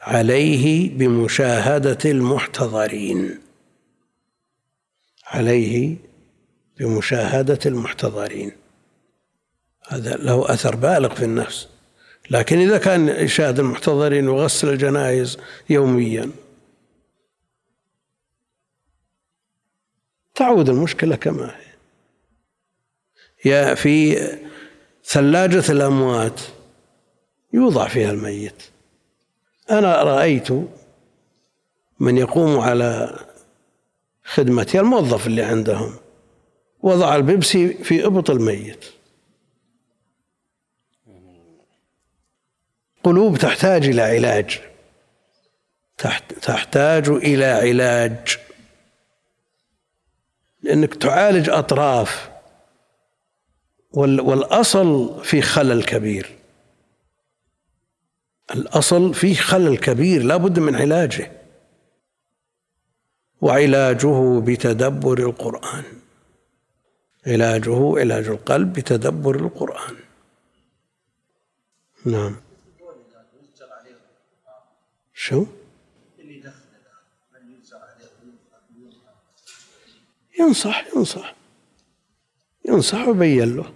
عليه 0.00 0.98
بمشاهدة 0.98 2.10
المحتضرين. 2.10 3.40
عليه 5.26 5.96
بمشاهدة 6.78 7.58
المحتضرين. 7.66 8.63
هذا 9.88 10.16
له 10.16 10.52
أثر 10.52 10.76
بالغ 10.76 11.14
في 11.14 11.24
النفس. 11.24 11.68
لكن 12.30 12.58
إذا 12.58 12.78
كان 12.78 13.08
يشاهد 13.08 13.58
المحتضرين 13.58 14.28
وغسل 14.28 14.68
الجنائز 14.68 15.38
يوميا 15.70 16.30
تعود 20.34 20.68
المشكلة 20.68 21.16
كما 21.16 21.46
هي. 21.46 21.64
يا 23.44 23.74
في 23.74 24.16
ثلاجة 25.04 25.72
الأموات 25.72 26.40
يوضع 27.52 27.88
فيها 27.88 28.10
الميت. 28.10 28.62
أنا 29.70 30.02
رأيت 30.02 30.48
من 32.00 32.18
يقوم 32.18 32.58
على 32.58 33.18
خدمتي 34.24 34.80
الموظف 34.80 35.26
اللي 35.26 35.42
عندهم 35.42 35.94
وضع 36.82 37.16
البيبسي 37.16 37.74
في 37.74 38.06
إبط 38.06 38.30
الميت. 38.30 38.84
قلوب 43.04 43.36
تحتاج 43.36 43.86
إلى 43.86 44.02
علاج. 44.02 44.60
تحتاج 46.42 47.08
إلى 47.08 47.44
علاج. 47.44 48.38
لأنك 50.62 50.94
تعالج 50.94 51.50
أطراف 51.50 52.30
والأصل 53.92 55.20
في 55.24 55.42
خلل 55.42 55.84
كبير. 55.84 56.30
الأصل 58.54 59.14
فيه 59.14 59.34
خلل 59.34 59.78
كبير 59.78 60.22
لا 60.22 60.36
بد 60.36 60.58
من 60.58 60.76
علاجه. 60.76 61.32
وعلاجه 63.40 64.40
بتدبر 64.40 65.18
القرآن. 65.18 65.84
علاجه 67.26 67.98
علاج 67.98 68.28
القلب 68.28 68.72
بتدبر 68.72 69.36
القرآن. 69.36 69.96
نعم. 72.06 72.36
شو؟ 75.14 75.46
ينصح 80.38 80.84
ينصح. 80.96 81.34
ينصح 82.68 83.08
وبين 83.08 83.56
له. 83.56 83.72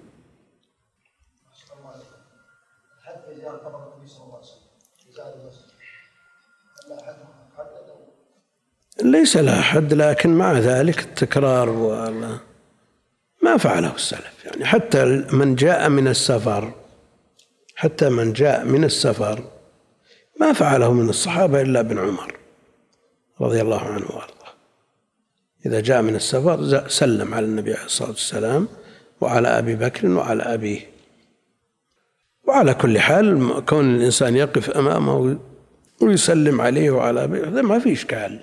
ليس 9.02 9.36
لها 9.36 9.60
حد 9.62 9.94
لكن 9.94 10.30
مع 10.30 10.52
ذلك 10.52 10.98
التكرار 10.98 11.68
ولا 11.68 12.38
ما 13.42 13.56
فعله 13.56 13.94
السلف. 13.94 14.44
يعني 14.44 14.64
حتى 14.64 15.04
من 15.32 15.54
جاء 15.54 15.88
من 15.88 16.08
السفر 16.08 16.74
حتى 17.76 18.08
من 18.08 18.32
جاء 18.32 18.64
من 18.64 18.84
السفر 18.84 19.57
ما 20.40 20.52
فعله 20.52 20.92
من 20.92 21.08
الصحابة 21.08 21.62
إلا 21.62 21.80
ابن 21.80 21.98
عمر 21.98 22.34
رضي 23.40 23.60
الله 23.60 23.80
عنه 23.80 24.06
وأرضاه. 24.06 24.52
إذا 25.66 25.80
جاء 25.80 26.02
من 26.02 26.14
السفر 26.14 26.88
سلم 26.88 27.34
على 27.34 27.46
النبي 27.46 27.74
عليه 27.74 27.84
الصلاة 27.84 28.08
والسلام 28.08 28.68
وعلى 29.20 29.48
أبي 29.48 29.76
بكر 29.76 30.08
وعلى 30.08 30.42
أبيه. 30.42 30.80
وعلى 32.44 32.74
كل 32.74 32.98
حال 32.98 33.62
كون 33.64 33.94
الإنسان 33.94 34.36
يقف 34.36 34.70
أمامه 34.70 35.38
ويسلم 36.02 36.60
عليه 36.60 36.90
وعلى 36.90 37.24
أبيه 37.24 37.48
هذا 37.48 37.62
ما 37.62 37.78
في 37.78 37.92
إشكال. 37.92 38.40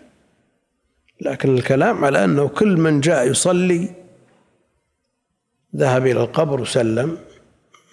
لكن 1.22 1.58
الكلام 1.58 2.06
على 2.06 2.24
أنه 2.24 2.48
كل 2.48 2.78
من 2.78 3.02
جاء 3.02 3.28
يصلي 3.28 3.90
ذهب 5.76 6.06
إلى 6.06 6.24
القبر 6.24 6.62
وسلم 6.62 7.18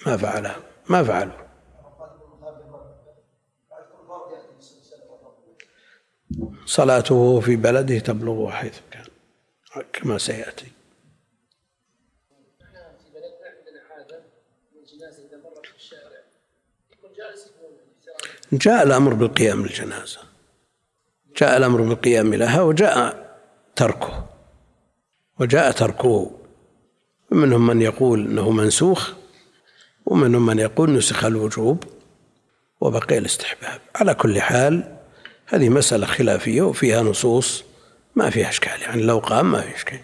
ما 0.06 0.16
فعله 0.16 0.56
ما 0.88 1.04
فعله. 1.04 1.42
صلاته 6.66 7.40
في 7.40 7.56
بلده 7.56 7.98
تبلغه 7.98 8.50
حيث 8.50 8.78
كان 8.90 9.04
كما 9.92 10.18
سيأتي. 10.18 10.66
جاء 18.52 18.82
الأمر 18.82 19.14
بالقيام 19.14 19.62
للجنازة. 19.62 20.20
جاء 21.36 21.56
الأمر 21.56 21.82
بالقيام 21.82 22.34
لها 22.34 22.62
وجاء 22.62 23.32
تركه. 23.76 24.26
وجاء 25.40 25.70
تركه. 25.70 26.30
ومنهم 27.32 27.66
من 27.66 27.82
يقول 27.82 28.26
إنه 28.26 28.50
منسوخ 28.50 29.12
ومنهم 30.06 30.46
من 30.46 30.58
يقول 30.58 30.92
نسخ 30.92 31.24
الوجوب 31.24 31.84
وبقي 32.80 33.18
الاستحباب. 33.18 33.80
على 33.94 34.14
كل 34.14 34.40
حال 34.40 35.01
هذه 35.46 35.68
مسألة 35.68 36.06
خلافية 36.06 36.62
وفيها 36.62 37.02
نصوص 37.02 37.64
ما 38.16 38.30
فيها 38.30 38.48
إشكال 38.48 38.82
يعني 38.82 39.02
لو 39.02 39.18
قام 39.18 39.52
ما 39.52 39.60
في 39.60 39.76
إشكال. 39.76 40.00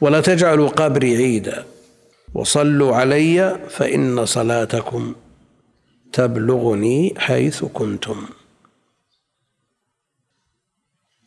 ولا 0.00 0.20
تجعلوا 0.20 0.68
قبري 0.68 1.16
عيدا 1.16 1.66
وصلوا 2.34 2.96
علي 2.96 3.60
فإن 3.68 4.26
صلاتكم 4.26 5.14
تبلغني 6.12 7.14
حيث 7.18 7.64
كنتم. 7.64 8.26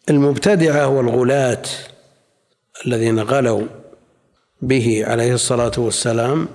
المبتدعة 0.10 0.88
والغلاة 0.88 1.64
الذين 2.86 3.20
غلوا 3.20 3.68
به 4.62 5.04
عليه 5.06 5.34
الصلاة 5.34 5.72
والسلام 5.78 6.48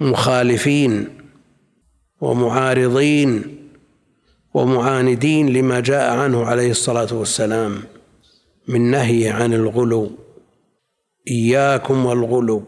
مخالفين 0.00 1.18
ومعارضين 2.20 3.58
ومعاندين 4.54 5.52
لما 5.52 5.80
جاء 5.80 6.16
عنه 6.18 6.44
عليه 6.44 6.70
الصلاة 6.70 7.14
والسلام 7.14 7.82
من 8.68 8.90
نهي 8.90 9.28
عن 9.28 9.54
الغلو. 9.54 10.10
إياكم 11.28 12.06
والغلو. 12.06 12.64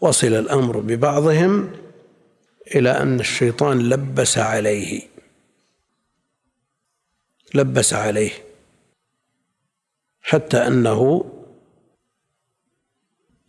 وصل 0.00 0.26
الأمر 0.26 0.80
ببعضهم 0.80 1.70
إلى 2.74 2.90
أن 2.90 3.20
الشيطان 3.20 3.78
لبس 3.88 4.38
عليه. 4.38 5.02
لبس 7.54 7.94
عليه. 7.94 8.30
حتى 10.22 10.56
أنه 10.56 11.24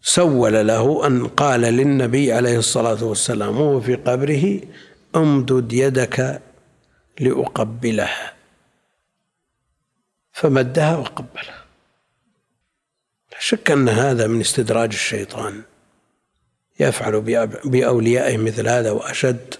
سول 0.05 0.67
له 0.67 1.07
أن 1.07 1.27
قال 1.27 1.61
للنبي 1.61 2.33
عليه 2.33 2.57
الصلاة 2.57 3.03
والسلام 3.03 3.61
وهو 3.61 3.81
في 3.81 3.95
قبره 3.95 4.59
أمدد 5.15 5.73
يدك 5.73 6.41
لأقبلها 7.19 8.33
فمدها 10.31 10.97
وقبلها 10.97 11.63
لا 13.31 13.37
شك 13.39 13.71
أن 13.71 13.89
هذا 13.89 14.27
من 14.27 14.41
استدراج 14.41 14.93
الشيطان. 14.93 15.61
يفعل 16.79 17.21
بأوليائه 17.65 18.37
مثل 18.37 18.67
هذا 18.67 18.91
وأشد. 18.91 19.53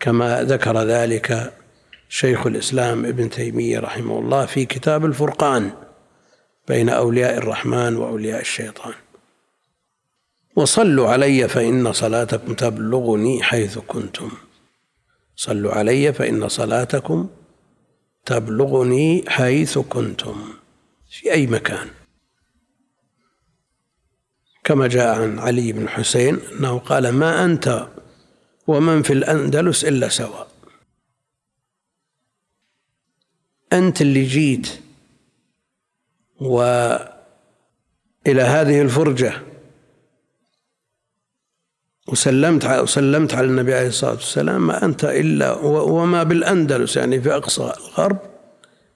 كما 0.00 0.42
ذكر 0.42 0.82
ذلك 0.82 1.52
شيخ 2.08 2.46
الإسلام 2.46 3.06
ابن 3.06 3.30
تيمية 3.30 3.78
رحمه 3.78 4.18
الله 4.18 4.46
في 4.46 4.66
كتاب 4.66 5.04
الفرقان 5.04 5.70
بين 6.68 6.88
أولياء 6.88 7.38
الرحمن 7.38 7.96
وأولياء 7.96 8.40
الشيطان. 8.40 8.94
وصلوا 10.56 11.08
علي 11.08 11.48
فإن 11.48 11.92
صلاتكم 11.92 12.54
تبلغني 12.54 13.42
حيث 13.42 13.78
كنتم. 13.78 14.30
صلوا 15.36 15.72
علي 15.72 16.12
فإن 16.12 16.48
صلاتكم 16.48 17.28
تبلغني 18.24 19.24
حيث 19.28 19.78
كنتم. 19.78 20.48
في 21.10 21.32
أي 21.32 21.46
مكان. 21.46 21.88
كما 24.64 24.86
جاء 24.86 25.22
عن 25.22 25.38
علي 25.38 25.72
بن 25.72 25.88
حسين 25.88 26.38
أنه 26.52 26.78
قال 26.78 27.08
ما 27.12 27.44
أنت 27.44 27.88
ومن 28.66 29.02
في 29.02 29.12
الأندلس 29.12 29.84
إلا 29.84 30.08
سواء 30.08 30.48
أنت 33.72 34.00
اللي 34.02 34.24
جيت 34.24 34.68
وإلى 36.40 37.12
هذه 38.26 38.82
الفرجة 38.82 39.32
وسلمت 42.06 42.64
وسلمت 42.64 43.34
على 43.34 43.46
النبي 43.46 43.74
عليه 43.74 43.88
الصلاة 43.88 44.12
والسلام 44.12 44.66
ما 44.66 44.84
أنت 44.84 45.04
إلا 45.04 45.52
وما 45.62 46.22
بالأندلس 46.22 46.96
يعني 46.96 47.20
في 47.20 47.36
أقصى 47.36 47.72
الغرب 47.76 48.18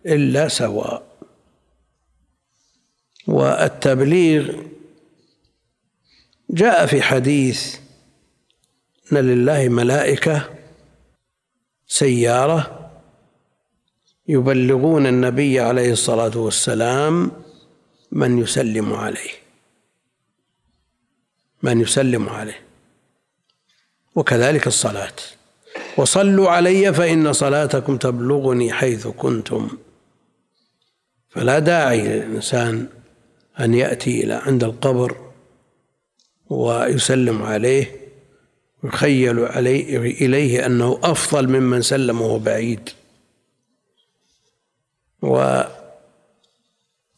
إلا 0.07 0.49
سواء. 0.49 1.11
والتبليغ 3.27 4.53
جاء 6.51 6.87
في 6.87 7.03
حديث 7.03 7.77
أن 9.13 9.19
لله 9.19 9.69
ملائكة 9.69 10.51
سيارة 11.87 12.91
يبلغون 14.29 15.07
النبي 15.07 15.61
عليه 15.61 15.93
الصلاة 15.93 16.39
والسلام 16.39 17.33
من 18.13 18.39
يسلم 18.39 18.93
عليه. 18.93 19.31
من 21.63 21.81
يسلم 21.81 22.29
عليه. 22.29 22.70
وكذلك 24.15 24.67
الصلاة. 24.67 25.13
وصلوا 25.97 26.51
علي 26.51 26.95
فإن 26.95 27.33
صلاتكم 27.33 27.97
تبلغني 27.97 28.73
حيث 28.73 29.07
كنتم. 29.07 29.71
فلا 31.29 31.59
داعي 31.59 32.01
للإنسان 32.09 32.87
أن 33.61 33.75
يأتي 33.75 34.25
إلى 34.25 34.35
عند 34.35 34.65
القبر 34.65 35.17
ويسلم 36.51 37.43
عليه 37.43 38.01
يخيل 38.85 39.39
عليه 39.39 39.97
إليه 39.97 40.67
أنه 40.67 41.01
أفضل 41.03 41.49
ممن 41.49 41.83
سلم 41.83 42.21
وهو 42.21 42.39
بعيد. 42.39 42.91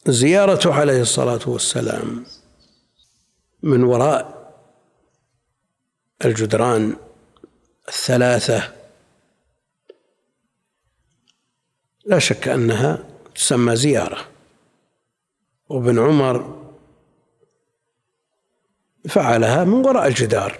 وزيارته 0.05 0.73
عليه 0.73 1.01
الصلاة 1.01 1.39
والسلام 1.45 2.25
من 3.63 3.83
وراء 3.83 4.42
الجدران 6.25 6.95
الثلاثة. 7.87 8.73
لا 12.05 12.19
شك 12.19 12.47
أنها 12.47 13.05
تسمى 13.35 13.75
زيارة. 13.75 14.27
وابن 15.69 15.99
عمر 15.99 16.63
فعلها 19.09 19.63
من 19.63 19.85
وراء 19.85 20.07
الجدار. 20.07 20.59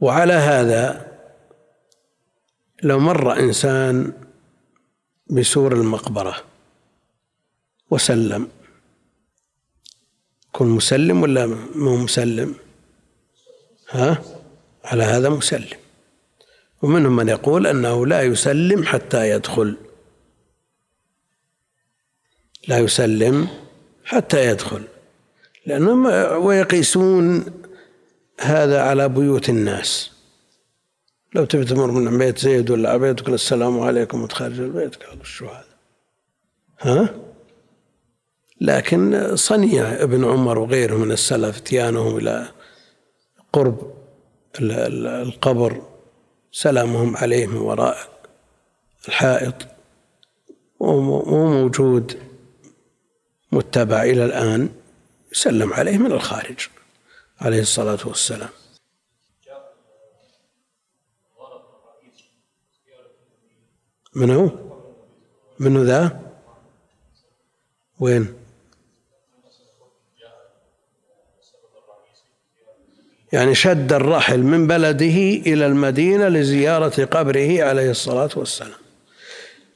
وعلى 0.00 0.32
هذا 0.32 1.08
لو 2.82 2.98
مر 2.98 3.38
إنسان 3.38 4.12
بسور 5.30 5.72
المقبرة 5.72 6.36
وسلم 7.90 8.48
يكون 10.54 10.68
مسلم 10.68 11.22
ولا 11.22 11.46
مو 11.74 11.96
مسلم؟ 11.96 12.54
ها؟ 13.90 14.22
على 14.84 15.02
هذا 15.02 15.28
مسلم. 15.28 15.78
ومنهم 16.82 17.16
من 17.16 17.28
يقول 17.28 17.66
أنه 17.66 18.06
لا 18.06 18.22
يسلم 18.22 18.84
حتى 18.84 19.30
يدخل. 19.30 19.76
لا 22.68 22.78
يسلم 22.78 23.48
حتى 24.04 24.46
يدخل. 24.46 24.82
لأنهم 25.66 26.06
ويقيسون 26.44 27.44
هذا 28.40 28.82
على 28.82 29.08
بيوت 29.08 29.48
الناس. 29.48 30.10
لو 31.34 31.44
تبي 31.44 31.64
تمر 31.64 31.90
من 31.90 32.18
بيت 32.18 32.38
زيد 32.38 32.70
ولا 32.70 32.96
بيت 32.96 33.18
تقول 33.18 33.34
السلام 33.34 33.80
عليكم 33.80 34.22
وتخرج 34.22 34.60
البيت 34.60 34.96
قالوا 34.96 35.24
شو 35.24 35.46
هذا 35.46 35.64
ها؟ 36.80 37.27
لكن 38.60 39.36
صنيع 39.36 40.02
ابن 40.02 40.24
عمر 40.24 40.58
وغيره 40.58 40.96
من 40.96 41.12
السلف 41.12 41.56
اتيانهم 41.56 42.16
إلى 42.16 42.48
قرب 43.52 43.94
القبر 44.60 45.82
سلامهم 46.52 47.16
عليه 47.16 47.46
من 47.46 47.56
وراء 47.56 47.96
الحائط 49.08 49.54
ومو 50.80 51.46
موجود 51.46 52.18
متبع 53.52 54.02
إلى 54.02 54.24
الآن 54.24 54.68
يسلم 55.32 55.72
عليه 55.72 55.98
من 55.98 56.12
الخارج 56.12 56.68
عليه 57.40 57.60
الصلاة 57.60 57.98
والسلام 58.04 58.48
من 64.14 64.30
هو؟ 64.30 64.50
منو 65.58 65.82
ذا؟ 65.82 66.20
وين؟ 68.00 68.37
يعني 73.32 73.54
شد 73.54 73.92
الرحل 73.92 74.42
من 74.42 74.66
بلده 74.66 75.18
إلى 75.46 75.66
المدينة 75.66 76.28
لزيارة 76.28 77.04
قبره 77.04 77.64
عليه 77.64 77.90
الصلاة 77.90 78.30
والسلام. 78.36 78.78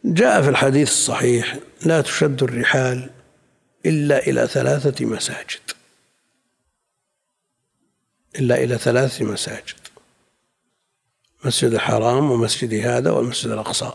جاء 0.05 0.43
في 0.43 0.49
الحديث 0.49 0.89
الصحيح 0.89 1.59
لا 1.87 2.01
تشد 2.01 2.43
الرحال 2.43 3.11
إلا 3.87 4.27
إلى 4.27 4.47
ثلاثة 4.47 5.05
مساجد. 5.05 5.61
إلا 8.39 8.65
إلى 8.65 8.79
ثلاثة 8.79 9.25
مساجد 9.25 9.83
مسجد 11.45 11.73
الحرام 11.73 12.31
ومسجد 12.31 12.75
هذا 12.75 13.11
والمسجد 13.11 13.51
الأقصى. 13.51 13.93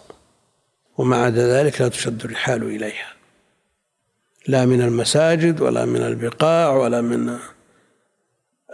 وما 0.98 1.18
عدا 1.18 1.48
ذلك 1.48 1.82
لا 1.82 1.88
تشد 1.88 2.26
الرحال 2.26 2.64
إليها. 2.64 3.14
لا 4.48 4.66
من 4.66 4.82
المساجد 4.82 5.62
ولا 5.62 5.86
من 5.86 6.02
البقاع 6.02 6.70
ولا 6.70 7.02
من 7.02 7.38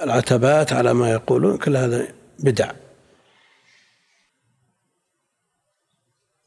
العتبات 0.02 0.74
على 0.74 0.94
ما 0.94 1.12
يقولون 1.12 1.58
كل 1.58 1.78
هذا 1.78 2.08
بدع. 2.40 2.72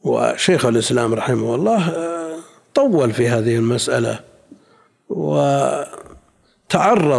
وشيخ 0.01 0.67
الإسلام 0.67 1.15
رحمه 1.15 1.55
الله 1.55 1.89
آه، 1.91 2.39
طول 2.75 3.13
في 3.13 3.29
هذه 3.29 3.57
المسألة 3.57 4.21
وتعرض 5.09 5.87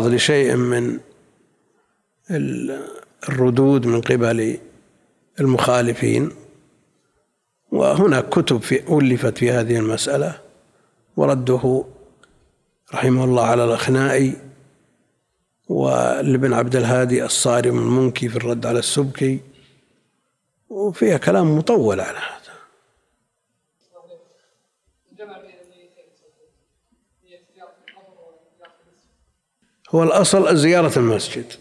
لشيء 0.08 0.56
من 0.56 1.00
الردود 3.30 3.86
من 3.86 4.02
قبل 4.02 4.58
المخالفين. 5.40 6.32
وهناك 7.72 8.30
كتب 8.30 8.62
في 8.62 8.98
ألفت 8.98 9.38
في 9.38 9.52
هذه 9.52 9.78
المسألة 9.78 10.40
ورده 11.18 11.86
رحمه 12.94 13.24
الله 13.24 13.46
على 13.46 13.64
الأخنائي. 13.64 14.47
ولابن 15.70 16.54
عبد 16.54 16.76
الهادي 16.76 17.26
الصارم 17.26 17.78
المنكي 17.78 18.30
في 18.30 18.36
الرد 18.36 18.66
على 18.66 18.80
السبكي 18.80 19.40
وفيها 20.70 21.18
كلام 21.18 21.58
مطول 21.58 22.00
على 22.00 22.18
هذا. 22.18 22.38
هو 29.90 30.04
الأصل 30.04 30.58
زيارة 30.58 31.00
المسجد. 31.00 31.54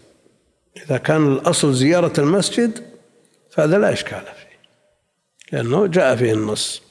إذا 0.77 0.97
كان 0.97 1.33
الأصل 1.33 1.73
زيارة 1.73 2.13
المسجد 2.19 2.83
فهذا 3.51 3.77
لا 3.77 3.93
إشكال 3.93 4.23
فيه 4.23 4.59
لأنه 5.51 5.87
جاء 5.87 6.15
فيه 6.15 6.33
النص. 6.33 6.81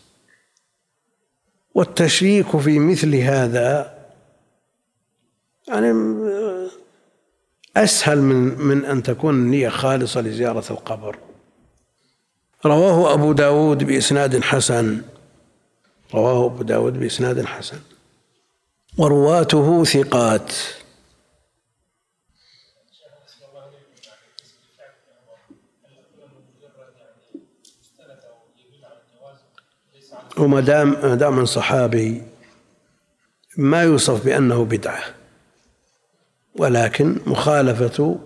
والتشريك 1.74 2.56
في 2.56 2.78
مثل 2.78 3.14
هذا 3.14 3.96
يعني 5.68 5.92
أسهل 7.76 8.18
من 8.18 8.58
من 8.58 8.84
أن 8.84 9.02
تكون 9.02 9.34
النية 9.34 9.68
خالصة 9.68 10.20
لزيارة 10.20 10.64
القبر. 10.70 11.18
رواه 12.66 13.14
أبو 13.14 13.32
داود 13.32 13.84
بإسناد 13.84 14.42
حسن. 14.42 15.02
رواه 16.14 16.46
أبو 16.46 16.62
داود 16.62 17.00
بإسناد 17.00 17.44
حسن. 17.44 17.80
ورواته 18.98 19.84
ثقات. 19.84 20.52
وما 30.38 30.60
دام 30.60 30.94
دام 30.94 31.44
صحابي 31.44 32.22
ما 33.56 33.82
يوصف 33.82 34.24
بأنه 34.24 34.64
بدعة. 34.64 35.15
ولكن 36.58 37.18
مخالفة 37.26 38.18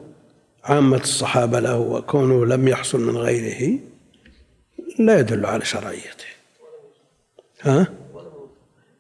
عامة 0.64 0.96
الصحابة 0.96 1.60
له 1.60 1.78
وكونه 1.78 2.46
لم 2.46 2.68
يحصل 2.68 3.00
من 3.00 3.16
غيره 3.16 3.78
لا 4.98 5.18
يدل 5.20 5.46
على 5.46 5.64
شرعيته. 5.64 6.24
ها؟ 7.62 7.86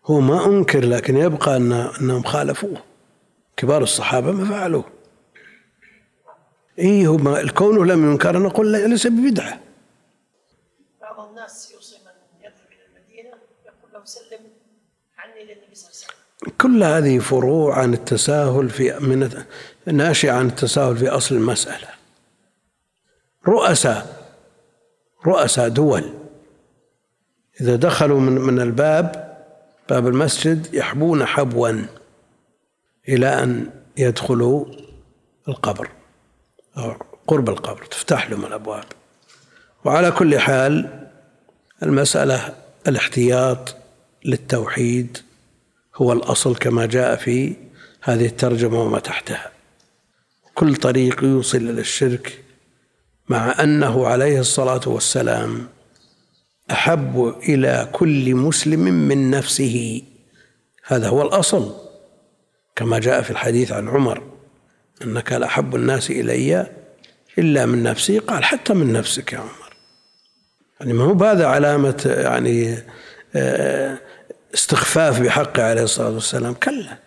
هو 0.06 0.20
ما 0.20 0.46
أنكر 0.46 0.84
لكن 0.84 1.16
يبقى 1.16 1.56
أن 1.56 1.72
أنهم 1.72 2.22
خالفوه. 2.22 2.82
كبار 3.56 3.82
الصحابة 3.82 4.32
ما 4.32 4.44
فعلوه. 4.44 4.84
إيه 6.78 7.06
هو 7.06 7.36
الكون 7.36 7.88
لم 7.88 8.10
ينكر 8.10 8.38
نقول 8.38 8.72
ليس 8.90 9.06
ببدعة. 9.06 9.60
بعض 11.00 11.28
الناس 11.28 11.72
يوصي 11.72 11.96
من 11.98 12.44
يذهب 12.44 12.68
إلى 12.72 12.86
المدينة 12.86 13.36
يقول 13.66 13.92
له 13.92 14.04
سلم 14.04 14.40
عني 15.18 15.44
للنبي 15.44 15.74
صلى 15.74 15.90
الله 15.90 15.96
عليه 16.02 16.06
وسلم 16.06 16.29
كل 16.48 16.84
هذه 16.84 17.18
فروع 17.18 17.78
عن 17.78 17.94
التساهل 17.94 18.70
في 18.70 18.98
من 19.00 19.30
ناشئة 19.86 20.32
عن 20.32 20.46
التساهل 20.46 20.96
في 20.96 21.08
أصل 21.08 21.34
المسألة. 21.34 21.88
رؤساء 23.48 24.20
رؤساء 25.26 25.68
دول 25.68 26.04
إذا 27.60 27.76
دخلوا 27.76 28.20
من 28.20 28.32
من 28.32 28.60
الباب 28.60 29.36
باب 29.88 30.06
المسجد 30.06 30.74
يحبون 30.74 31.24
حبوا 31.24 31.84
إلى 33.08 33.42
أن 33.42 33.70
يدخلوا 33.96 34.66
القبر 35.48 35.90
أو 36.78 36.94
قرب 37.26 37.48
القبر 37.48 37.84
تفتح 37.84 38.30
لهم 38.30 38.46
الأبواب. 38.46 38.84
وعلى 39.84 40.10
كل 40.10 40.38
حال 40.38 41.06
المسألة 41.82 42.54
الاحتياط 42.88 43.76
للتوحيد 44.24 45.18
هو 46.00 46.12
الأصل 46.12 46.56
كما 46.56 46.86
جاء 46.86 47.16
في 47.16 47.56
هذه 48.02 48.26
الترجمة 48.26 48.82
وما 48.82 48.98
تحتها. 48.98 49.50
كل 50.54 50.76
طريق 50.76 51.24
يوصل 51.24 51.58
إلى 51.58 51.80
الشرك 51.80 52.44
مع 53.28 53.62
أنه 53.62 54.06
عليه 54.06 54.40
الصلاة 54.40 54.80
والسلام 54.86 55.68
أحب 56.70 57.34
إلى 57.42 57.88
كل 57.92 58.34
مسلم 58.34 58.80
من 58.80 59.30
نفسه. 59.30 60.02
هذا 60.86 61.08
هو 61.08 61.22
الأصل 61.22 61.74
كما 62.76 62.98
جاء 62.98 63.22
في 63.22 63.30
الحديث 63.30 63.72
عن 63.72 63.88
عمر 63.88 64.22
أنك 65.02 65.32
لأحب 65.32 65.74
الناس 65.74 66.10
إلي 66.10 66.66
إلا 67.38 67.66
من 67.66 67.82
نفسي. 67.82 68.18
قال 68.18 68.44
حتى 68.44 68.74
من 68.74 68.92
نفسك 68.92 69.32
يا 69.32 69.38
عمر. 69.38 69.76
يعني 70.80 70.92
ما 70.92 71.04
هو 71.04 71.24
هذا 71.24 71.46
علامة 71.46 72.14
يعني 72.18 72.78
آه، 73.34 73.98
استخفاف 74.54 75.20
بحقه 75.20 75.62
عليه 75.62 75.82
الصلاة 75.82 76.10
والسلام 76.10 76.54
كلا. 76.54 76.98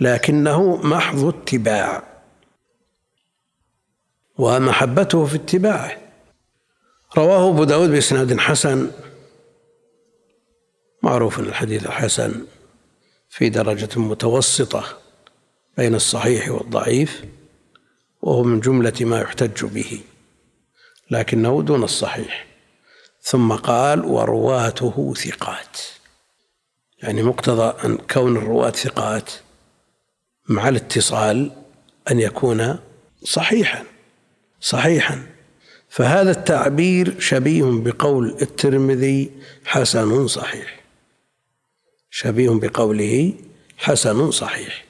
لكنه 0.00 0.76
محض 0.76 1.24
اتباع. 1.24 2.02
ومحبته 4.38 5.26
في 5.26 5.36
اتباعه. 5.36 5.98
رواه 7.16 7.50
أبو 7.50 7.64
داود 7.64 7.90
بإسناد 7.90 8.38
حسن. 8.38 8.90
معروف 11.02 11.38
أن 11.38 11.44
الحديث 11.44 11.86
حسن 11.86 12.46
في 13.30 13.48
درجة 13.48 13.98
متوسطة 14.00 14.98
بين 15.76 15.94
الصحيح 15.94 16.50
والضعيف 16.50 17.24
وهو 18.22 18.42
من 18.42 18.60
جملة 18.60 18.94
ما 19.00 19.20
يحتج 19.20 19.64
به 19.64 20.00
لكنه 21.10 21.62
دون 21.62 21.84
الصحيح. 21.84 22.46
ثم 23.22 23.52
قال 23.52 24.04
ورواته 24.04 25.14
ثقات. 25.14 25.78
يعني 27.02 27.22
مقتضى 27.22 27.86
أن 27.86 27.96
كون 27.96 28.36
الرواة 28.36 28.70
ثقات 28.70 29.30
مع 30.48 30.68
الاتصال 30.68 31.50
أن 32.10 32.20
يكون 32.20 32.78
صحيحا 33.24 33.84
صحيحا. 34.60 35.22
فهذا 35.88 36.30
التعبير 36.30 37.20
شبيه 37.20 37.64
بقول 37.64 38.36
الترمذي 38.42 39.30
حسن 39.64 40.26
صحيح. 40.26 40.80
شبيه 42.10 42.50
بقوله 42.50 43.34
حسن 43.76 44.30
صحيح. 44.30 44.84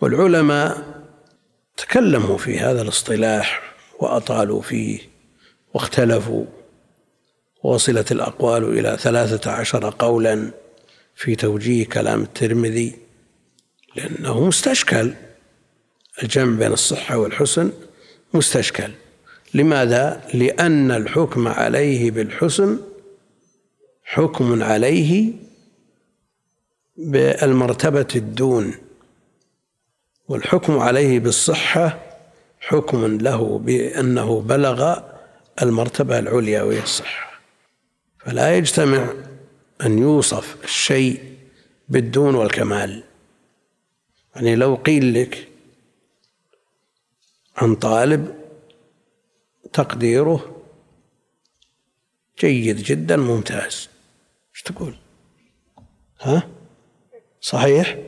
والعلماء 0.00 1.02
تكلموا 1.76 2.38
في 2.38 2.58
هذا 2.58 2.82
الاصطلاح 2.82 3.74
وأطالوا 4.00 4.62
فيه 4.62 4.98
واختلفوا. 5.74 6.44
وصلت 7.62 8.12
الأقوال 8.12 8.78
إلى 8.78 8.96
ثلاثة 9.00 9.50
عشر 9.50 9.94
قولا. 9.98 10.50
في 11.16 11.36
توجيه 11.36 11.86
كلام 11.86 12.22
الترمذي 12.22 12.96
لأنه 13.96 14.46
مستشكل. 14.46 15.14
الجمع 16.22 16.58
بين 16.58 16.72
الصحة 16.72 17.16
والحسن 17.18 17.72
مستشكل. 18.34 18.90
لماذا؟ 19.54 20.22
لأن 20.34 20.90
الحكم 20.90 21.48
عليه 21.48 22.10
بالحسن 22.10 22.78
حكم 24.04 24.62
عليه 24.62 25.32
بالمرتبة 26.96 28.08
الدون 28.16 28.74
والحكم 30.28 30.78
عليه 30.78 31.20
بالصحة 31.20 31.98
حكم 32.60 33.18
له 33.18 33.58
بأنه 33.58 34.40
بلغ 34.40 35.00
المرتبة 35.62 36.18
العليا 36.18 36.62
وهي 36.62 36.82
الصحة. 36.82 37.40
فلا 38.18 38.56
يجتمع 38.56 39.12
أن 39.82 39.98
يوصف 39.98 40.64
الشيء 40.64 41.36
بالدون 41.88 42.34
والكمال. 42.34 43.02
يعني 44.36 44.56
لو 44.56 44.74
قيل 44.74 45.14
لك 45.14 45.48
عن 47.56 47.74
طالب 47.74 48.34
تقديره 49.72 50.62
جيد 52.40 52.76
جدا 52.76 53.16
ممتاز 53.16 53.88
إيش 54.54 54.62
تقول؟ 54.62 54.94
ها؟ 56.20 56.48
صحيح؟ 57.40 57.98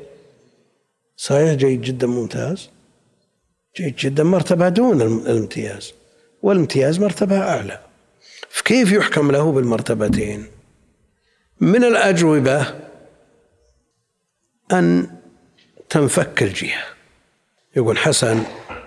صحيح 1.16 1.52
جيد 1.52 1.80
جدا 1.80 2.06
ممتاز؟ 2.06 2.70
جيد 3.76 3.96
جدا 3.96 4.24
مرتبة 4.24 4.68
دون 4.68 5.02
الامتياز 5.02 5.92
والامتياز 6.42 6.98
مرتبة 6.98 7.38
أعلى. 7.38 7.80
فكيف 8.48 8.92
يحكم 8.92 9.30
له 9.30 9.52
بالمرتبتين؟ 9.52 10.46
من 11.60 11.84
الأجوبة 11.84 12.74
أن 14.72 15.10
تنفك 15.88 16.42
الجهة. 16.42 16.84
يقول 17.76 17.98
حسن 17.98 18.42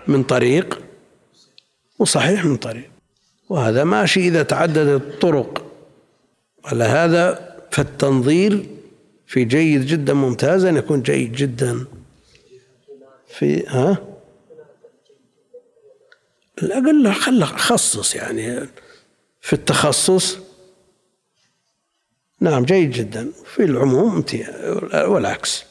من 0.08 0.22
طريق 0.22 0.80
وصحيح 1.98 2.44
من 2.44 2.56
طريق. 2.56 2.90
وهذا 3.48 3.84
ماشي 3.84 4.20
إذا 4.20 4.42
تعددت 4.42 5.02
الطرق. 5.02 5.66
على 6.64 6.84
هذا 6.84 7.56
فالتنظير 7.70 8.66
في 9.26 9.44
جيد 9.44 9.86
جدا 9.86 10.14
ممتاز 10.14 10.64
أن 10.64 10.76
يكون 10.76 11.02
جيد 11.02 11.32
جدا. 11.32 11.86
في 13.28 13.66
ها؟ 13.66 13.98
الأقل 16.62 17.12
خل 17.12 17.44
خصص 17.44 18.14
يعني. 18.14 18.68
في 19.40 19.52
التخصص 19.52 20.38
نعم 22.40 22.64
جيد 22.64 22.90
جدا. 22.90 23.32
في 23.44 23.64
العموم 23.64 24.24
والعكس. 24.94 25.64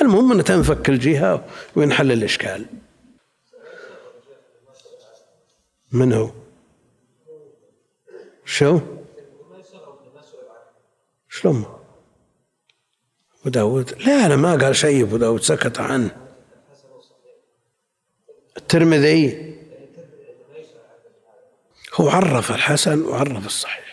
المهم 0.00 0.32
أن 0.32 0.44
تنفك 0.44 0.88
الجهة 0.88 1.44
وينحل 1.76 2.12
الإشكال. 2.12 2.66
من 5.92 6.12
هو؟ 6.12 6.30
شو؟ 8.44 8.80
شلون؟ 11.28 11.64
أبو 13.46 13.48
لا 14.06 14.26
أنا 14.26 14.36
ما 14.36 14.56
قال 14.56 14.76
شيء 14.76 15.02
أبو 15.02 15.16
داود 15.16 15.40
سكت 15.40 15.80
عنه. 15.80 16.16
الترمذي؟ 18.56 19.54
هو 21.94 22.08
عرف 22.08 22.50
الحسن 22.50 23.02
وعرف 23.02 23.46
الصحيح. 23.46 23.89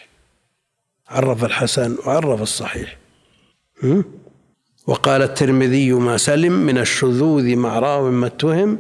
عرف 1.10 1.44
الحسن 1.44 1.98
وعرف 2.06 2.42
الصحيح. 2.42 2.98
وقال 4.88 5.22
الترمذي 5.22 5.92
ما 5.92 6.18
سلم 6.18 6.54
من 6.54 6.78
الشذوذ 6.78 7.56
مع 7.56 7.80
راو 7.80 8.12
ما 8.12 8.28
اتهم 8.28 8.80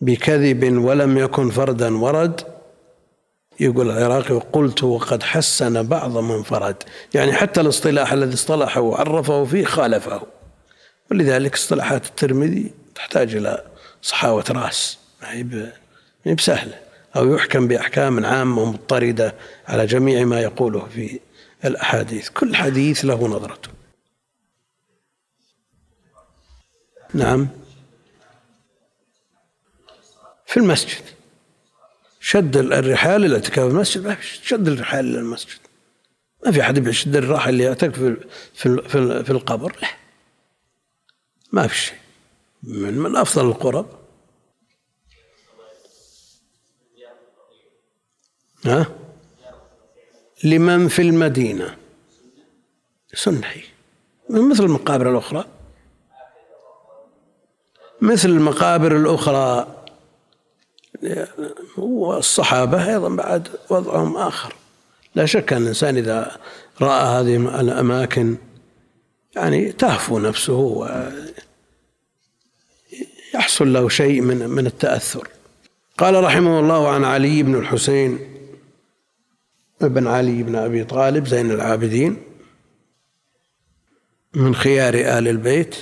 بكذب 0.00 0.78
ولم 0.78 1.18
يكن 1.18 1.50
فردا 1.50 1.98
ورد. 1.98 2.40
يقول 3.60 3.90
العراقي 3.90 4.34
قلت 4.52 4.84
وقد 4.84 5.22
حسن 5.22 5.82
بعض 5.82 6.18
من 6.18 6.42
فرد. 6.42 6.76
يعني 7.14 7.32
حتى 7.32 7.60
الاصطلاح 7.60 8.12
الذي 8.12 8.34
اصطلحه 8.34 8.80
وعرفه 8.80 9.44
فيه 9.44 9.64
خالفه. 9.64 10.22
ولذلك 11.10 11.54
اصطلاحات 11.54 12.06
الترمذي 12.06 12.72
تحتاج 12.94 13.34
إلى 13.34 13.64
صحاوة 14.02 14.44
رأس. 14.50 14.98
ما 15.22 15.44
هي 16.24 16.34
بسهلة. 16.34 16.83
أو 17.16 17.34
يحكم 17.34 17.68
بأحكام 17.68 18.24
عامة 18.24 18.64
مضطردة 18.64 19.34
على 19.68 19.86
جميع 19.86 20.24
ما 20.24 20.40
يقوله 20.40 20.86
في 20.86 21.20
الأحاديث. 21.64 22.28
كل 22.28 22.56
حديث 22.56 23.04
له 23.04 23.28
نظرته. 23.28 23.68
نعم. 27.14 27.48
في 30.46 30.56
المسجد. 30.56 31.02
شد 32.20 32.56
الرحال 32.56 33.24
الاعتكاف 33.24 33.64
في 33.64 33.70
المسجد. 33.70 34.06
ما 34.06 34.14
في 34.14 34.46
شد. 34.46 34.68
الرحال 34.68 35.08
إلى 35.08 35.18
المسجد 35.18 35.58
ما 36.46 36.52
في 36.52 36.60
أحد 36.60 36.86
يشد 36.86 37.16
الراحل 37.16 37.50
اللي 37.50 37.64
يعتكف 37.64 37.98
في 37.98 38.16
في 38.54 39.24
في 39.24 39.30
القبر. 39.30 39.76
لا. 39.82 39.88
ما 41.52 41.66
في 41.66 41.76
شيء. 41.76 41.98
من 42.62 42.98
من 42.98 43.16
أفضل 43.16 43.46
القرب. 43.46 44.03
ها؟ 48.64 48.86
لمن 50.44 50.88
في 50.88 51.02
المدينة. 51.02 51.76
سنة 53.14 53.50
مثل 54.30 54.64
المقابر 54.64 55.10
الأخرى. 55.10 55.44
مثل 58.00 58.28
المقابر 58.28 58.96
الأخرى. 58.96 59.66
والصحابة 61.76 62.92
أيضا 62.92 63.08
بعد 63.08 63.48
وضعهم 63.70 64.16
آخر. 64.16 64.54
لا 65.14 65.26
شك 65.26 65.52
أن 65.52 65.62
الإنسان 65.62 65.96
إذا 65.96 66.36
رأى 66.80 67.04
هذه 67.04 67.60
الأماكن 67.60 68.36
يعني 69.36 69.72
تهفو 69.72 70.18
نفسه 70.18 70.88
ويحصل 73.34 73.72
له 73.72 73.88
شيء 73.88 74.20
من 74.20 74.50
من 74.50 74.66
التأثر. 74.66 75.28
قال 75.98 76.24
رحمه 76.24 76.60
الله 76.60 76.88
عن 76.88 77.04
علي 77.04 77.42
بن 77.42 77.54
الحسين 77.54 78.33
ابن 79.82 80.06
علي 80.06 80.42
بن 80.42 80.56
أبي 80.56 80.84
طالب 80.84 81.26
زين 81.26 81.50
العابدين 81.50 82.16
من 84.34 84.54
خيار 84.54 84.94
آل 84.94 85.28
البيت 85.28 85.76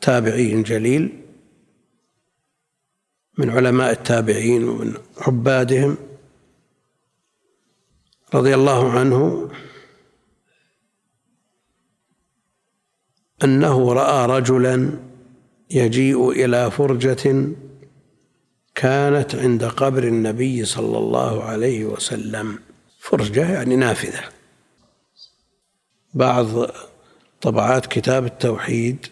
تابعي 0.00 0.62
جليل 0.62 1.22
من 3.38 3.50
علماء 3.50 3.92
التابعين 3.92 4.68
ومن 4.68 4.94
عبادهم 5.18 5.96
رضي 8.34 8.54
الله 8.54 8.90
عنه 8.98 9.50
أنه 13.44 13.92
رأى 13.92 14.38
رجلا 14.38 14.90
يجيء 15.70 16.30
إلى 16.30 16.70
فرجة 16.70 17.46
كانت 18.80 19.34
عند 19.34 19.64
قبر 19.64 20.04
النبي 20.04 20.64
صلى 20.64 20.98
الله 20.98 21.44
عليه 21.44 21.84
وسلم. 21.84 22.58
فرجة 22.98 23.52
يعني 23.52 23.76
نافذة. 23.76 24.24
بعض 26.14 26.46
طبعات 27.40 27.86
كتاب 27.86 28.26
التوحيد 28.26 29.06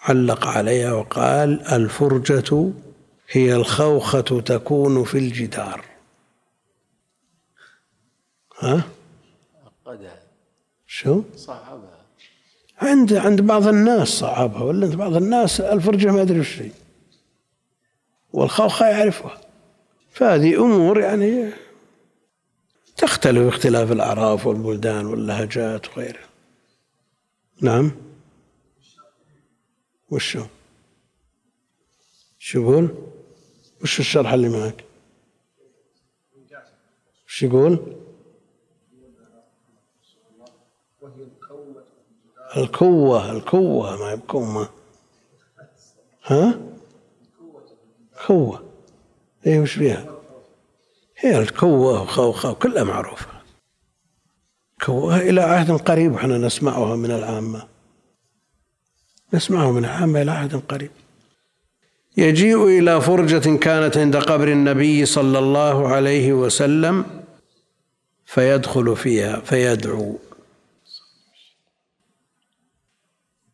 علق 0.00 0.46
عليها 0.46 0.92
وقال 0.92 1.66
الفرجة 1.66 2.70
هي 3.30 3.54
الخوخة 3.54 4.40
تكون 4.40 5.04
في 5.04 5.18
الجدار. 5.18 5.84
ها؟ 8.58 8.82
عقدها 9.86 10.22
شو؟ 10.86 11.22
صعبها 11.36 12.04
عند 12.78 13.12
عند 13.12 13.40
بعض 13.40 13.66
الناس 13.66 14.08
صعبها 14.08 14.62
ولا 14.62 14.86
عند 14.86 14.96
بعض 14.96 15.16
الناس 15.16 15.60
الفرجة 15.60 16.12
ما 16.12 16.22
أدري 16.22 16.40
وش 16.40 16.58
هي. 16.58 16.70
والخوخة 18.32 18.86
يعرفها 18.86 19.40
فهذه 20.10 20.54
أمور 20.64 21.00
يعني 21.00 21.50
تختلف 22.96 23.54
اختلاف 23.54 23.92
الأعراف 23.92 24.46
والبلدان 24.46 25.06
واللهجات 25.06 25.88
وغيرها 25.88 26.28
نعم؟ 27.60 27.92
وشو؟ 30.10 30.44
شو 32.38 32.60
يقول؟ 32.60 32.94
وش 33.82 34.00
الشرح 34.00 34.32
اللي 34.32 34.48
معك؟ 34.48 34.84
وش 37.26 37.42
يقول؟ 37.42 37.96
الكوة 42.56 43.32
الكوة 43.32 43.96
ما 43.96 44.14
بكومة 44.14 44.68
ها؟ 46.24 46.71
كوة 48.26 48.62
إيه 49.46 49.60
وش 49.60 49.72
فيها؟ 49.72 50.06
هي 51.18 51.38
الكوة 51.38 52.02
وخوخة 52.02 52.52
كلها 52.52 52.84
معروفة. 52.84 53.26
كوة 54.84 55.16
إلى 55.20 55.40
عهد 55.40 55.70
قريب 55.70 56.14
إحنا 56.14 56.38
نسمعها 56.38 56.96
من 56.96 57.10
العامة. 57.10 57.68
نسمعه 59.34 59.72
من 59.72 59.84
العامة 59.84 60.22
إلى 60.22 60.30
عهد 60.30 60.56
قريب. 60.56 60.90
يجيء 62.16 62.66
إلى 62.66 63.00
فرجة 63.00 63.56
كانت 63.56 63.96
عند 63.96 64.16
قبر 64.16 64.48
النبي 64.48 65.06
صلى 65.06 65.38
الله 65.38 65.88
عليه 65.88 66.32
وسلم 66.32 67.04
فيدخل 68.24 68.96
فيها 68.96 69.40
فيدعو. 69.40 70.18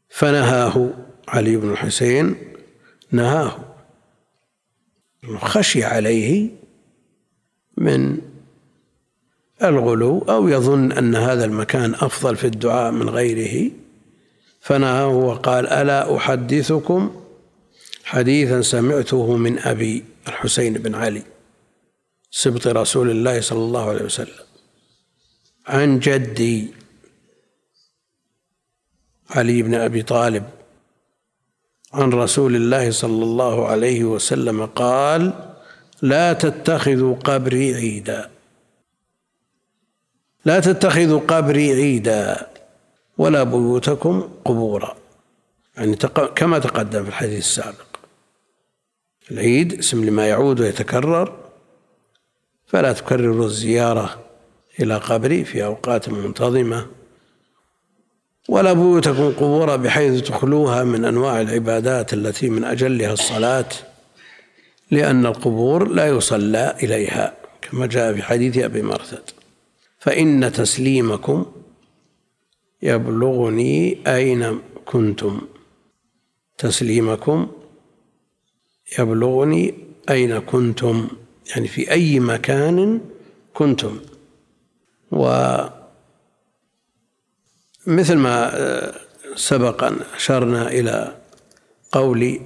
فنهاه 0.08 0.90
علي 1.28 1.56
بن 1.56 1.70
الحسين 1.70 2.36
نهاه. 3.10 3.67
خشي 5.36 5.84
عليه 5.84 6.48
من 7.76 8.18
الغلو 9.62 10.18
أو 10.18 10.48
يظن 10.48 10.92
أن 10.92 11.16
هذا 11.16 11.44
المكان 11.44 11.94
أفضل 11.94 12.36
في 12.36 12.46
الدعاء 12.46 12.92
من 12.92 13.08
غيره. 13.08 13.70
فنهاه 14.60 15.08
وقال 15.08 15.66
ألا 15.66 16.16
أحدثكم 16.16 17.22
حديثا 18.04 18.60
سمعته 18.60 19.36
من 19.36 19.58
أبي 19.58 20.04
الحسين 20.28 20.72
بن 20.72 20.94
علي 20.94 21.22
سبط 22.30 22.66
رسول 22.66 23.10
الله 23.10 23.40
صلى 23.40 23.58
الله 23.58 23.88
عليه 23.88 24.04
وسلم 24.04 24.44
عن 25.66 25.98
جدي 25.98 26.68
علي 29.30 29.62
بن 29.62 29.74
أبي 29.74 30.02
طالب 30.02 30.44
عن 31.93 32.12
رسول 32.12 32.57
الله 32.57 32.91
صلى 32.91 33.24
الله 33.24 33.66
عليه 33.66 34.05
وسلم 34.05 34.66
قال 34.66 35.32
لا 36.03 36.32
تتخذوا 36.32 37.16
قبري 37.16 37.74
عيدا. 37.74 38.30
لا 40.45 40.61
تتخذوا 40.61 41.20
قبري 41.20 41.72
عيدا 41.72 42.47
ولا 43.18 43.43
بيوتكم 43.43 44.30
قبورا. 44.45 44.97
يعني 45.76 45.97
كما 46.36 46.59
تقدم 46.59 47.03
في 47.03 47.09
الحديث 47.09 47.39
السابق. 47.39 47.86
العيد 49.30 49.78
اسم 49.78 50.05
لما 50.05 50.28
يعود 50.28 50.61
ويتكرر 50.61 51.36
فلا 52.66 52.93
تكرروا 52.93 53.47
الزيارة 53.47 54.24
إلى 54.80 54.97
قبري 54.97 55.45
في 55.45 55.64
أوقات 55.64 56.09
منتظمة. 56.09 56.86
ولا 58.49 58.72
بيوتكم 58.72 59.30
قبورا 59.30 59.76
بحيث 59.76 60.22
تخلوها 60.22 60.84
من 60.84 61.05
أنواع 61.05 61.40
العبادات 61.40 62.12
التي 62.12 62.49
من 62.51 62.64
أجلها 62.64 63.12
الصلاة 63.12 63.68
لأن 64.90 65.26
القبور 65.26 65.88
لا 65.88 66.07
يصلى 66.09 66.76
إليها 66.82 67.34
كما 67.62 67.86
جاء 67.86 68.14
في 68.14 68.22
حديث 68.22 68.59
أبي 68.59 68.82
مرثد. 68.82 69.22
فإن 69.99 70.53
تسليمكم 70.53 71.46
يبلغني 72.82 73.99
أين 74.07 74.61
كنتم. 74.84 75.40
تسليمكم 76.59 77.49
يبلغني 78.99 79.74
أين 80.11 80.38
كنتم 80.38 81.09
يعني 81.51 81.68
في 81.68 81.90
أي 81.90 82.20
مكان 82.20 83.01
كنتم. 83.55 84.01
و 85.12 85.28
مثل 87.89 88.16
ما 88.16 88.57
آه، 88.57 88.95
سبق 89.36 89.84
أن 89.84 89.97
أشرنا 90.14 90.68
إلى 90.68 91.16
قول 91.93 92.41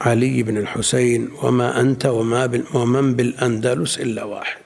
علي 0.00 0.42
بن 0.42 0.56
الحسين 0.56 1.30
وما 1.42 1.80
أنت 1.80 2.06
وما 2.06 2.64
ومن 2.74 3.14
بالأندلس 3.14 3.98
إلا 3.98 4.24
واحد. 4.24 4.62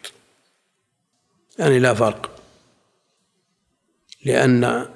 يعني 1.59 1.79
لا 1.79 1.95
فرق 1.95 2.31
لأن 4.25 4.87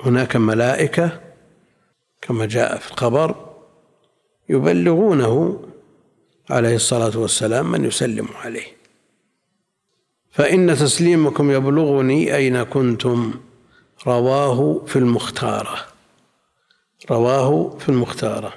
هناك 0.00 0.36
ملائكة 0.36 1.20
كما 2.20 2.46
جاء 2.46 2.78
في 2.78 2.90
الخبر 2.92 3.54
يبلغونه 4.48 5.64
عليه 6.50 6.76
الصلاة 6.76 7.18
والسلام 7.18 7.70
من 7.70 7.84
يسلم 7.84 8.28
عليه. 8.34 8.76
فإن 10.30 10.76
تسليمكم 10.76 11.50
يبلغني 11.50 12.36
أين 12.36 12.62
كنتم؟ 12.62 13.47
رواه 14.06 14.84
في 14.86 14.96
المختارة. 14.96 15.86
رواه 17.10 17.78
في 17.78 17.88
المختارة. 17.88 18.54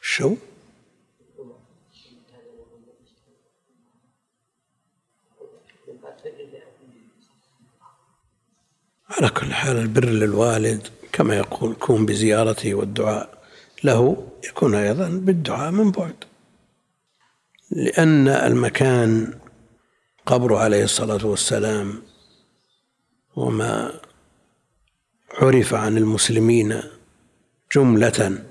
شو؟ 0.00 0.36
على 9.10 9.28
كل 9.28 9.54
حال 9.54 9.76
البر 9.76 10.04
للوالد 10.04 10.88
كما 11.12 11.36
يقول 11.36 11.74
كون 11.74 12.06
بزيارته 12.06 12.74
والدعاء 12.74 13.44
له 13.84 14.28
يكون 14.44 14.74
أيضا 14.74 15.08
بالدعاء 15.08 15.70
من 15.70 15.90
بعد. 15.90 16.24
لأن 17.70 18.28
المكان 18.28 19.34
قبره 20.26 20.58
عليه 20.58 20.84
الصلاة 20.84 21.26
والسلام 21.26 22.02
وما 23.36 24.00
عرف 25.32 25.74
عن 25.74 25.96
المسلمين 25.96 26.82
جملة 27.74 28.44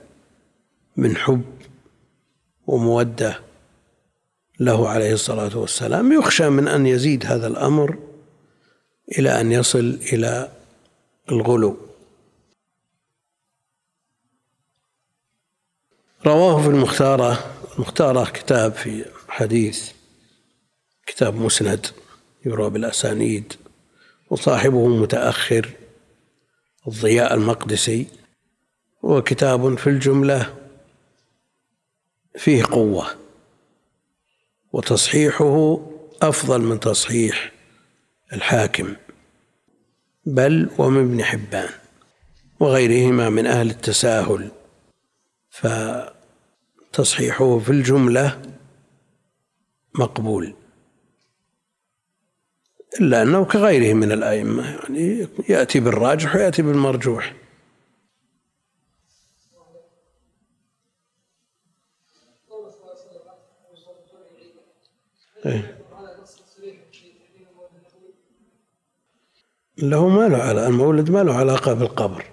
من 0.98 1.18
حب 1.18 1.44
ومودة 2.68 3.40
له 4.60 4.90
عليه 4.90 5.14
الصلاة 5.14 5.58
والسلام. 5.58 6.12
يخشى 6.12 6.50
من 6.50 6.68
أن 6.68 6.86
يزيد 6.86 7.26
هذا 7.26 7.48
الأمر 7.48 7.98
إلى 9.18 9.42
أن 9.42 9.52
يصل 9.52 10.00
إلى 10.14 10.52
الغلو. 11.32 11.78
رواه 16.26 16.62
في 16.62 16.68
المختارة 16.68 17.53
المختارة 17.76 18.30
كتاب 18.30 18.74
في 18.74 19.06
حديث 19.28 19.92
كتاب 21.06 21.36
مسند 21.36 21.88
يروى 22.46 22.70
بالأسانيد 22.70 23.54
وصاحبه 24.30 24.88
متأخر 24.88 25.70
الضياء 26.88 27.34
المقدسي 27.34 28.08
هو 29.06 29.22
كتاب 29.22 29.78
في 29.78 29.88
الجملة 29.88 30.56
فيه 32.38 32.64
قوة 32.64 33.08
وتصحيحه 34.74 35.80
أفضل 36.22 36.62
من 36.62 36.80
تصحيح 36.80 37.52
الحاكم 38.34 38.96
بل 40.26 40.70
ومن 40.78 41.04
ابن 41.04 41.24
حبان 41.24 41.70
وغيرهما 42.60 43.30
من 43.30 43.46
أهل 43.46 43.70
التساهل. 43.70 44.52
ف 45.50 45.68
تصحيحه 46.94 47.60
في 47.60 47.70
الجملة 47.70 48.42
مقبول. 49.96 50.54
إلا 53.02 53.22
أنه 53.22 53.46
كغيره 53.46 53.94
من 53.94 54.12
الأئمة 54.12 54.64
يعني 54.64 55.28
يأتي 55.50 55.80
بالراجح 55.80 56.36
ويأتي 56.36 56.62
بالمرجوح. 56.62 57.36
إيه. 65.46 65.80
له 69.78 70.08
ما 70.08 70.28
له 70.28 70.38
على 70.38 70.68
المولد 70.68 71.10
ما 71.10 71.24
له 71.24 71.34
علاقة 71.34 71.74
بالقبر. 71.74 72.26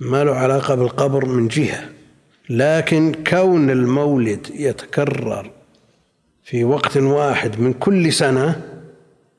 ما 0.00 0.24
له 0.24 0.34
علاقة 0.34 0.74
بالقبر 0.74 1.24
من 1.24 1.48
جهة. 1.48 1.95
لكن 2.50 3.12
كون 3.26 3.70
المولد 3.70 4.46
يتكرر 4.54 5.50
في 6.44 6.64
وقت 6.64 6.96
واحد 6.96 7.60
من 7.60 7.72
كل 7.72 8.12
سنة 8.12 8.62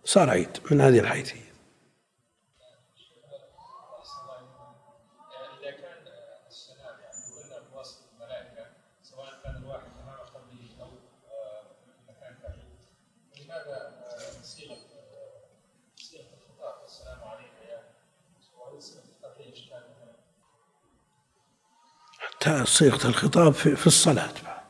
صار 0.03 0.30
عيد 0.30 0.47
من 0.72 0.82
هذه 0.82 0.99
الحيثية. 0.99 1.47
صيغة 22.64 23.08
الخطاب 23.08 23.54
في 23.54 23.88
الصلاة 23.88 24.34
بعد؟ 24.45 24.64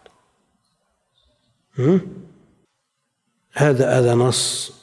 هذا 3.52 4.00
هذا 4.00 4.16
نص 4.16 4.74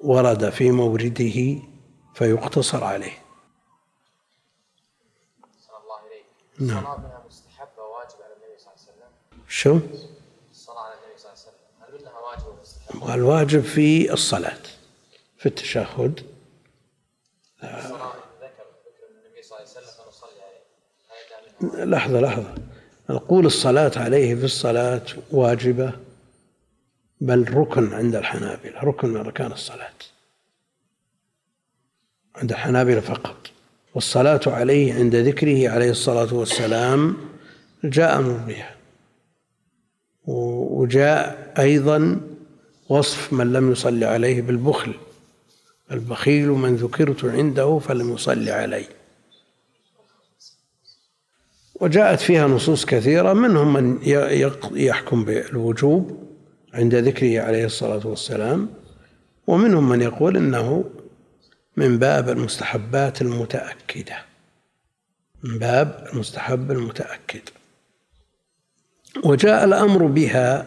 ورد 0.00 0.50
في 0.50 0.70
مورده 0.70 1.62
فيقتصر 2.14 2.84
عليه. 2.84 3.24
نعم. 6.58 6.78
الصلاة 6.78 7.22
مستحبة 7.28 7.82
واجبة 7.82 8.24
على 8.24 8.34
النبي 8.34 8.58
صلى 8.58 8.72
الله 8.72 8.82
عليه 8.82 8.92
وسلم. 8.92 9.42
شو؟ 9.48 9.78
الصلاة 10.50 10.80
على 10.80 10.94
النبي 10.94 11.18
صلى 11.18 11.32
الله 11.32 11.42
عليه 11.42 11.48
وسلم. 11.48 11.54
هل 11.80 12.00
منها 12.00 12.18
واجبة 12.18 12.48
ومستحبة؟ 12.48 13.04
والواجب 13.06 13.60
في 13.62 14.12
الصلاة 14.12 14.62
في 15.38 15.46
التشهد. 15.46 16.26
لحظة 21.74 22.20
لحظة. 22.20 22.54
نقول 23.10 23.46
الصلاة 23.46 23.92
عليه 23.96 24.34
في 24.34 24.44
الصلاة 24.44 25.02
واجبة 25.30 25.92
بل 27.20 27.54
ركن 27.54 27.92
عند 27.92 28.16
الحنابلة 28.16 28.80
ركن 28.82 29.08
من 29.08 29.16
أركان 29.16 29.52
الصلاة. 29.52 29.90
عند 32.36 32.50
الحنابلة 32.52 33.00
فقط. 33.00 33.36
والصلاة 33.94 34.40
عليه 34.46 34.94
عند 34.94 35.16
ذكره 35.16 35.68
عليه 35.68 35.90
الصلاة 35.90 36.34
والسلام 36.34 37.16
جاء 37.84 38.18
أمر 38.18 38.32
بها. 38.32 38.74
وجاء 40.26 41.54
أيضا 41.58 42.20
وصف 42.88 43.32
من 43.32 43.52
لم 43.52 43.72
يصلي 43.72 44.04
عليه 44.04 44.42
بالبخل. 44.42 44.94
البخيل 45.92 46.48
من 46.48 46.76
ذكرت 46.76 47.24
عنده 47.24 47.78
فلم 47.78 48.14
يصلي 48.14 48.50
علي 48.50 48.84
وجاءت 51.80 52.20
فيها 52.20 52.46
نصوص 52.46 52.84
كثيرة 52.84 53.32
منهم 53.32 53.72
من 53.72 53.98
يحكم 54.74 55.24
بالوجوب 55.24 56.24
عند 56.74 56.94
ذكره 56.94 57.40
عليه 57.40 57.64
الصلاة 57.64 58.06
والسلام 58.06 58.68
ومنهم 59.46 59.88
من 59.88 60.02
يقول 60.02 60.36
إنه 60.36 60.84
من 61.76 61.98
باب 61.98 62.28
المستحبات 62.28 63.22
المتأكدة 63.22 64.16
من 65.42 65.58
باب 65.58 66.06
المستحب 66.12 66.70
المتأكد. 66.70 67.40
وجاء 69.24 69.64
الأمر 69.64 70.06
بها 70.06 70.66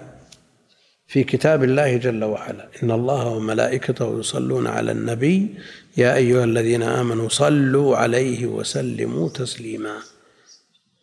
في 1.08 1.24
كتاب 1.24 1.64
الله 1.64 1.98
جل 1.98 2.24
وعلا 2.24 2.68
إن 2.84 2.92
الله 2.92 3.28
وملائكته 3.28 4.20
يصلون 4.20 4.68
على 4.68 4.92
النبي 4.92 5.56
يا 5.98 6.16
أيها 6.16 6.44
الذين 6.44 6.84
آمنوا 6.84 7.30
صلوا 7.30 7.98
عليه 7.98 8.46
وسلموا 8.46 9.30
تسليما. 9.30 9.98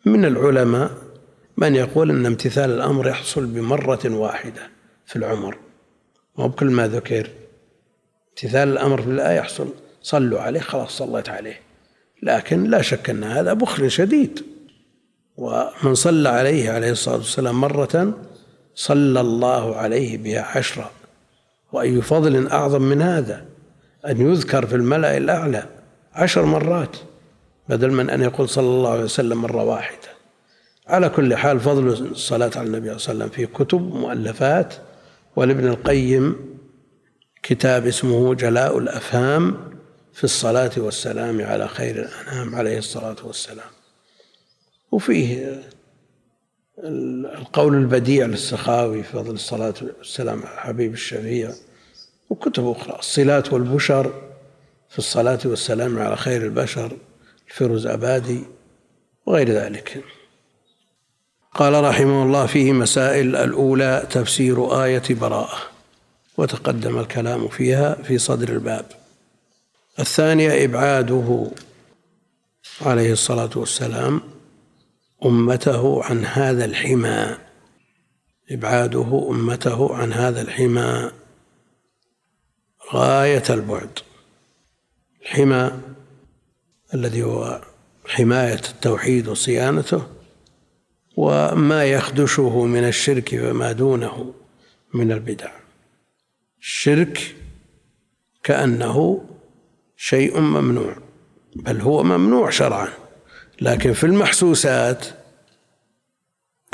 من 0.05 0.25
العلماء 0.25 0.91
من 1.57 1.75
يقول 1.75 2.11
أن 2.11 2.27
امتثال 2.27 2.71
الأمر 2.71 3.09
يحصل 3.09 3.47
بمرة 3.47 4.01
واحدة 4.05 4.71
في 5.07 5.17
العمر. 5.17 5.59
مو 6.39 6.49
بكل 6.49 6.67
ما 6.67 6.89
ذكر. 6.89 7.31
امتثال 8.31 8.69
الأمر 8.69 9.03
في 9.03 9.11
الآية 9.11 9.37
يحصل. 9.37 9.69
صلوا 10.03 10.41
عليه 10.41 10.61
خلاص 10.61 10.99
صليت 10.99 11.29
عليه. 11.29 11.61
لكن 12.23 12.65
لا 12.65 12.83
شك 12.83 13.11
أن 13.11 13.25
هذا 13.25 13.53
بخل 13.53 13.91
شديد. 13.91 14.45
ومن 15.37 15.95
صلى 15.95 16.29
عليه 16.29 16.71
عليه 16.71 16.91
الصلاة 16.91 17.17
والسلام 17.17 17.61
مرة 17.61 18.19
صلى 18.75 19.21
الله 19.21 19.77
عليه 19.77 20.19
بها 20.19 20.43
عشرا 20.43 20.91
وأي 21.73 22.01
فضل 22.03 22.47
أعظم 22.47 22.83
من 22.83 23.03
هذا؟ 23.03 23.45
أن 24.07 24.31
يذكر 24.31 24.67
في 24.67 24.75
الملأ 24.75 25.17
الأعلى 25.17 25.67
عشر 26.13 26.45
مرات. 26.45 26.97
بدل 27.69 27.91
من 27.91 28.11
أن 28.11 28.23
يقول 28.23 28.49
صلى 28.49 28.67
الله 28.67 28.91
عليه 28.91 29.05
وسلم 29.05 29.43
مرة 29.43 29.65
واحدة. 29.65 30.09
على 30.87 31.09
كل 31.09 31.37
حال 31.37 31.61
فضل 31.61 31.89
الصلاة 31.89 32.51
على 32.57 32.67
النبي 32.67 32.99
صلى 32.99 33.13
الله 33.13 33.25
عليه 33.25 33.33
وسلم 33.35 33.47
في 33.47 33.47
كتب 33.47 33.95
مؤلفات 33.95 34.75
ولابن 35.37 35.69
القيم 35.69 36.37
كتاب 37.43 37.87
اسمه 37.87 38.35
جلاء 38.35 38.79
الأفهام 38.79 39.71
في 40.13 40.25
الصلاة 40.25 40.71
والسلام 40.77 41.43
على 41.43 41.69
خير 41.69 41.97
الأنام 41.97 42.55
عليه 42.55 42.79
الصلاة 42.79 43.17
والسلام. 43.25 43.71
وفيه 44.93 45.63
القول 46.79 47.75
البديع 47.75 48.27
للسخاوي 48.27 49.03
في 49.03 49.13
فضل 49.13 49.35
الصلاة 49.35 49.75
والسلام 49.99 50.43
على 50.43 50.55
الحبيب 50.55 50.93
الشفيع 50.93 51.53
وكتب 52.31 52.67
أخرى. 52.67 52.99
الصلات 52.99 53.53
والبشر 53.53 54.13
في 54.89 54.99
الصلاة 54.99 55.39
والسلام 55.45 55.99
على 55.99 56.17
خير 56.17 56.43
البشر. 56.43 56.97
الفيروز 57.55 57.87
أبادي 57.87 58.45
وغير 59.27 59.49
ذلك. 59.49 60.05
قال 61.55 61.85
رحمه 61.85 62.23
الله 62.23 62.47
فيه 62.47 62.73
مسائل 62.73 63.37
الأولى 63.37 64.07
تفسير 64.11 64.85
آية 64.85 65.03
براءة 65.11 65.59
وتقدم 66.37 66.99
الكلام 66.99 67.49
فيها 67.49 67.95
في 67.95 68.19
صدر 68.19 68.49
الباب. 68.49 68.87
الثانية 69.99 70.65
إبعاده 70.65 71.51
عليه 72.81 73.13
الصلاة 73.13 73.51
والسلام 73.57 74.21
أمته 75.25 76.05
عن 76.05 76.25
هذا 76.25 76.65
الحمى. 76.65 77.39
إبعاده 78.51 79.27
أمته 79.31 79.95
عن 79.95 80.13
هذا 80.13 80.43
الحمى. 80.43 81.11
غاية 82.93 83.45
البعد. 83.51 83.99
الحمى 85.23 85.94
الذي 86.95 87.23
هو 87.23 87.61
حماية 88.07 88.55
التوحيد 88.55 89.29
وصيانته 89.29 90.07
وما 91.17 91.85
يخدشه 91.85 92.65
من 92.65 92.85
الشرك 92.85 93.41
وما 93.43 93.73
دونه 93.73 94.35
من 94.95 95.13
البدع. 95.13 95.51
الشرك 96.61 97.37
كأنه 98.43 99.25
شيء 99.97 100.41
ممنوع 100.41 100.97
بل 101.57 101.81
هو 101.81 102.03
ممنوع 102.03 102.51
شرعا 102.51 102.89
لكن 103.61 103.93
في 103.93 104.05
المحسوسات 104.05 105.07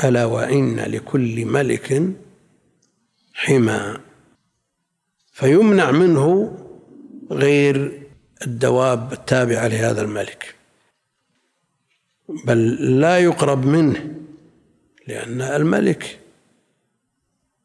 ألا 0.03 0.25
وإن 0.25 0.79
لكل 0.79 1.45
ملك 1.45 2.03
حمى. 3.33 3.97
فيمنع 5.31 5.91
منه 5.91 6.57
غير 7.31 8.00
الدواب 8.45 9.13
التابعة 9.13 9.67
لهذا 9.67 10.01
الملك. 10.01 10.55
بل 12.45 12.75
لا 12.99 13.19
يقرب 13.19 13.65
منه 13.65 14.15
لأن 15.07 15.41
الملك 15.41 16.19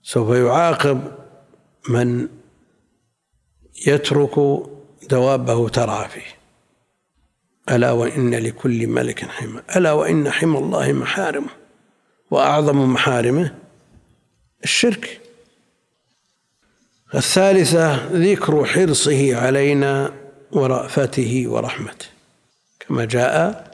سوف 0.03 0.37
يعاقب 0.37 1.13
من 1.89 2.29
يترك 3.87 4.35
دوابه 5.11 5.69
ترعى 5.69 6.09
فيه. 6.09 6.37
ألا 7.71 7.93
وإن 7.93 8.35
لكل 8.35 8.87
ملك 8.87 9.25
حمى 9.25 9.63
ألا 9.77 9.93
وإن 9.93 10.31
حمى 10.31 10.59
الله 10.59 10.93
محارمه 10.93 11.51
وأعظم 12.31 12.93
محارمه 12.93 13.55
الشرك. 14.65 15.21
الثالثة 17.15 18.07
ذكر 18.13 18.65
حرصه 18.65 19.37
علينا 19.37 20.26
ورأفته 20.53 21.45
ورحمته. 21.47 22.07
كما 22.81 23.05
جاء 23.05 23.67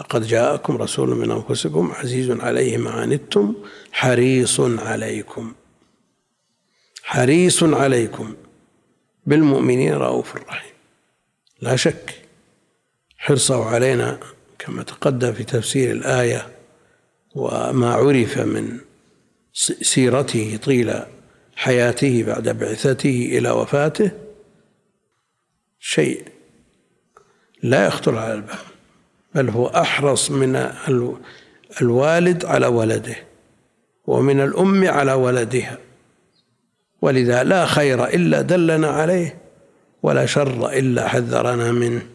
لقد 0.00 0.26
جاءكم 0.26 0.76
رسول 0.76 1.08
من 1.08 1.30
أنفسكم 1.30 1.92
عزيز 1.92 2.30
عليه 2.30 2.76
ما 2.76 2.90
عنتم 2.90 3.54
حريص 3.92 4.60
عليكم. 4.60 5.54
حريص 7.02 7.62
عليكم 7.62 8.34
بالمؤمنين 9.26 9.94
رؤوف 9.94 10.36
رحيم. 10.36 10.72
لا 11.60 11.76
شك 11.76 12.22
حرصه 13.18 13.64
علينا 13.64 14.18
كما 14.58 14.82
تقدم 14.82 15.32
في 15.32 15.44
تفسير 15.44 15.90
الآية 15.90 16.48
وما 17.34 17.94
عرف 17.94 18.38
من 18.38 18.78
سيرته 19.82 20.56
طيل 20.56 20.92
حياته 21.56 22.22
بعد 22.22 22.48
بعثته 22.48 23.28
إلى 23.32 23.50
وفاته. 23.50 24.10
شيء 25.80 26.24
لا 27.62 27.86
يخطر 27.86 28.18
على 28.18 28.34
البال 28.34 28.56
بل 29.34 29.48
هو 29.48 29.66
أحرص 29.66 30.30
من 30.30 30.72
الوالد 31.80 32.44
على 32.44 32.66
ولده 32.66 33.16
ومن 34.06 34.40
الأم 34.40 34.88
على 34.88 35.12
ولدها. 35.12 35.78
ولذا 37.02 37.44
لا 37.44 37.66
خير 37.66 38.04
إلا 38.04 38.42
دلنا 38.42 38.88
عليه 38.88 39.38
ولا 40.02 40.26
شر 40.26 40.72
إلا 40.72 41.08
حذرنا 41.08 41.72
منه. 41.72 42.06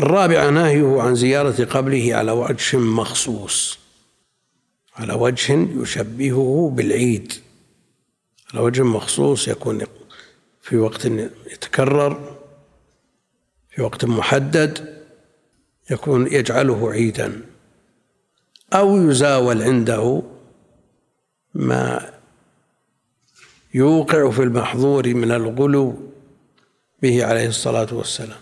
الرابع 0.00 0.50
نهيه 0.50 1.00
عن 1.00 1.14
زيارة 1.14 1.64
قبره 1.64 2.14
على 2.14 2.32
وجه 2.32 2.76
مخصوص 2.76 3.78
على 4.96 5.12
وجه 5.14 5.68
يشبهه 5.82 6.72
بالعيد. 6.76 7.32
على 8.52 8.62
وجه 8.62 8.82
مخصوص 8.82 9.48
يكون 9.48 9.80
في 10.70 10.76
وقت 10.76 11.04
يتكرر 11.52 12.38
في 13.70 13.82
وقت 13.82 14.04
محدد 14.04 15.02
يكون 15.90 16.26
يجعله 16.26 16.90
عيدا 16.90 17.42
أو 18.72 18.96
يزاول 18.96 19.62
عنده 19.62 20.22
ما 21.54 22.12
يوقع 23.74 24.30
في 24.30 24.42
المحظور 24.42 25.14
من 25.14 25.30
الغلو 25.30 26.12
به 27.02 27.24
عليه 27.24 27.48
الصلاة 27.48 27.88
والسلام. 27.92 28.40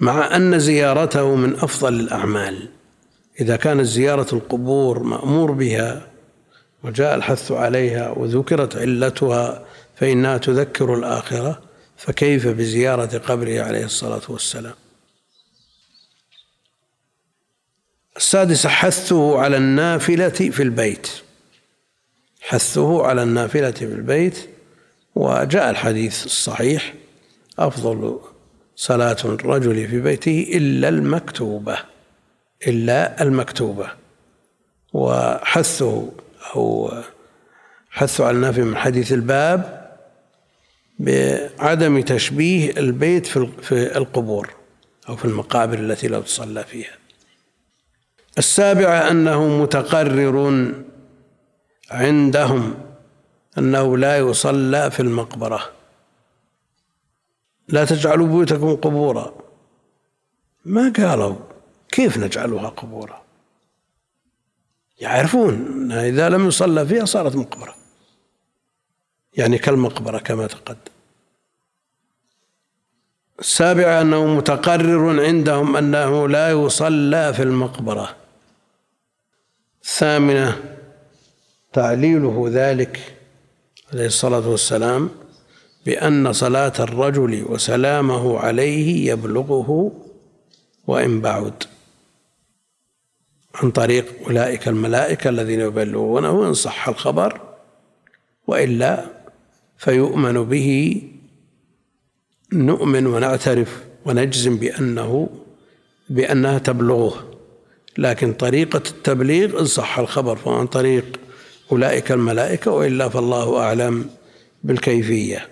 مع 0.00 0.36
أن 0.36 0.58
زيارته 0.58 1.34
من 1.34 1.54
أفضل 1.54 2.00
الأعمال 2.00 2.68
إذا 3.40 3.56
كانت 3.56 3.86
زيارة 3.86 4.34
القبور 4.34 5.02
مأمور 5.02 5.50
بها 5.50 6.09
وجاء 6.84 7.14
الحث 7.14 7.52
عليها 7.52 8.10
وذكرت 8.10 8.76
علتها 8.76 9.66
فإنها 9.96 10.38
تذكر 10.38 10.94
الآخرة 10.94 11.62
فكيف 11.96 12.48
بزيارة 12.48 13.18
قبره 13.18 13.62
عليه 13.62 13.84
الصلاة 13.84 14.22
والسلام؟ 14.28 14.74
السادس 18.16 18.66
حثه 18.66 19.38
على 19.38 19.56
النافلة 19.56 20.28
في 20.28 20.62
البيت. 20.62 21.08
حثه 22.40 23.06
على 23.06 23.22
النافلة 23.22 23.70
في 23.70 23.84
البيت 23.84 24.48
وجاء 25.14 25.70
الحديث 25.70 26.26
الصحيح 26.26 26.94
أفضل 27.58 28.20
صلاة 28.76 29.16
الرجل 29.24 29.88
في 29.88 30.00
بيته 30.00 30.50
إلا 30.52 30.88
المكتوبة 30.88 31.78
إلا 32.66 33.22
المكتوبة 33.22 33.90
وحثه 34.92 36.12
أو 36.54 36.92
حثه 37.90 38.26
على 38.26 38.36
النافي 38.36 38.62
من 38.62 38.76
حديث 38.76 39.12
الباب 39.12 39.80
بعدم 40.98 42.00
تشبيه 42.00 42.70
البيت 42.70 43.26
في 43.26 43.96
القبور 43.96 44.50
أو 45.08 45.16
في 45.16 45.24
المقابر 45.24 45.78
التي 45.78 46.08
لا 46.08 46.20
تصلى 46.20 46.64
فيها. 46.64 46.96
السابعة 48.38 49.10
أنه 49.10 49.48
متقرر 49.62 50.72
عندهم 51.90 52.74
أنه 53.58 53.96
لا 53.96 54.18
يصلى 54.18 54.90
في 54.90 55.00
المقبرة. 55.00 55.70
لا 57.68 57.84
تجعلوا 57.84 58.26
بيوتكم 58.26 58.76
قبورا. 58.76 59.34
ما 60.64 60.92
قالوا؟ 60.96 61.36
كيف 61.88 62.18
نجعلها 62.18 62.68
قبورا؟ 62.68 63.22
يعرفون 65.00 65.92
إذا 65.92 66.28
لم 66.28 66.48
يصلى 66.48 66.86
فيها 66.86 67.04
صارت 67.04 67.36
مقبرة. 67.36 67.74
يعني 69.36 69.58
كالمقبرة 69.58 70.18
كما 70.18 70.46
تقدم. 70.46 70.92
السابعة 73.38 74.00
أنه 74.00 74.26
متقرر 74.26 75.24
عندهم 75.24 75.76
أنه 75.76 76.28
لا 76.28 76.50
يصلى 76.50 77.32
في 77.34 77.42
المقبرة. 77.42 78.16
الثامنة 79.82 80.76
تعليله 81.72 82.46
ذلك 82.48 83.16
عليه 83.92 84.06
الصلاة 84.06 84.48
والسلام 84.48 85.10
بأن 85.86 86.32
صلاة 86.32 86.72
الرجل 86.78 87.44
وسلامه 87.48 88.38
عليه 88.38 89.10
يبلغه 89.10 89.92
وإن 90.86 91.20
بعد. 91.20 91.64
عن 93.54 93.70
طريق 93.70 94.06
أولئك 94.26 94.68
الملائكة 94.68 95.30
الذين 95.30 95.60
يبلغونه 95.60 96.48
إن 96.48 96.54
صح 96.54 96.88
الخبر 96.88 97.40
وإلا 98.46 99.06
فيؤمن 99.78 100.44
به 100.44 101.02
نؤمن 102.52 103.06
ونعترف 103.06 103.84
ونجزم 104.06 104.56
بأنه 104.56 105.28
بأنها 106.08 106.58
تبلغه. 106.58 107.30
لكن 107.98 108.32
طريقة 108.32 108.82
التبليغ 108.90 109.60
إن 109.60 109.64
صح 109.64 109.98
الخبر 109.98 110.36
فعن 110.36 110.66
طريق 110.66 111.20
أولئك 111.72 112.12
الملائكة 112.12 112.70
وإلا 112.70 113.08
فالله 113.08 113.58
أعلم 113.58 114.10
بالكيفية. 114.64 115.48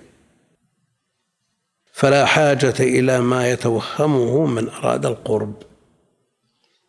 فلا 1.93 2.25
حاجة 2.27 2.75
إلى 2.81 3.21
ما 3.21 3.51
يتوهمه 3.51 4.47
من 4.47 4.69
أراد 4.69 5.07
القرب. 5.07 5.55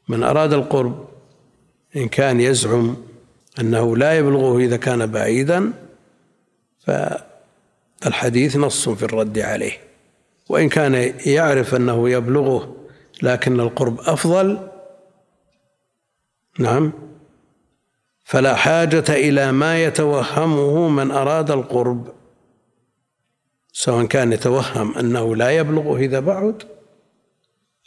من 0.10 0.24
أراد 0.24 0.54
القرب 0.54 1.08
إن 1.96 2.08
كان 2.08 2.42
يزعم 2.42 2.96
أنه 3.60 3.98
لا 3.98 4.18
يبلغه 4.18 4.58
إذا 4.58 4.78
كان 4.78 5.06
بعيدا 5.06 5.74
فالحديث 6.80 8.56
نص 8.58 8.90
في 8.90 9.04
الرد 9.04 9.40
عليه. 9.40 9.78
وإن 10.50 10.70
كان 10.70 11.14
يعرف 11.26 11.76
أنه 11.76 12.10
يبلغه 12.10 12.76
لكن 13.22 13.60
القرب 13.60 14.00
أفضل 14.00 14.68
نعم 16.60 16.94
فلا 18.24 18.56
حاجة 18.56 19.04
إلى 19.10 19.52
ما 19.52 19.84
يتوهمه 19.84 20.90
من 20.90 21.12
أراد 21.12 21.52
القرب 21.52 22.08
سواء 23.74 24.06
كان 24.06 24.34
يتوهم 24.34 24.98
أنه 24.98 25.36
لا 25.36 25.50
يبلغه 25.50 25.98
إذا 25.98 26.20
بعد 26.20 26.64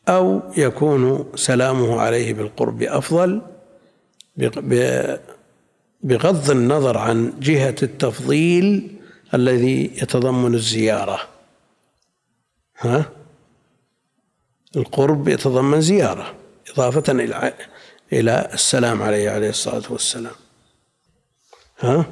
أو 0.09 0.42
يكون 0.57 1.32
سلامه 1.34 2.00
عليه 2.00 2.34
بالقرب 2.34 2.82
أفضل 2.82 3.42
بغض 6.03 6.50
النظر 6.50 6.98
عن 6.98 7.40
جهة 7.40 7.76
التفضيل 7.82 8.96
الذي 9.34 9.84
يتضمن 9.84 10.55
الزيارة. 10.55 11.20
ها؟ 12.78 13.12
القرب 14.76 15.28
يتضمن 15.28 15.80
زيارة 15.80 16.34
إضافة 16.70 17.12
إلى 17.12 17.55
إلى 18.12 18.50
السلام 18.53 19.03
عليه 19.03 19.30
عليه 19.30 19.50
الصلاة 19.50 19.92
والسلام. 19.92 20.34
ها؟ 21.80 22.05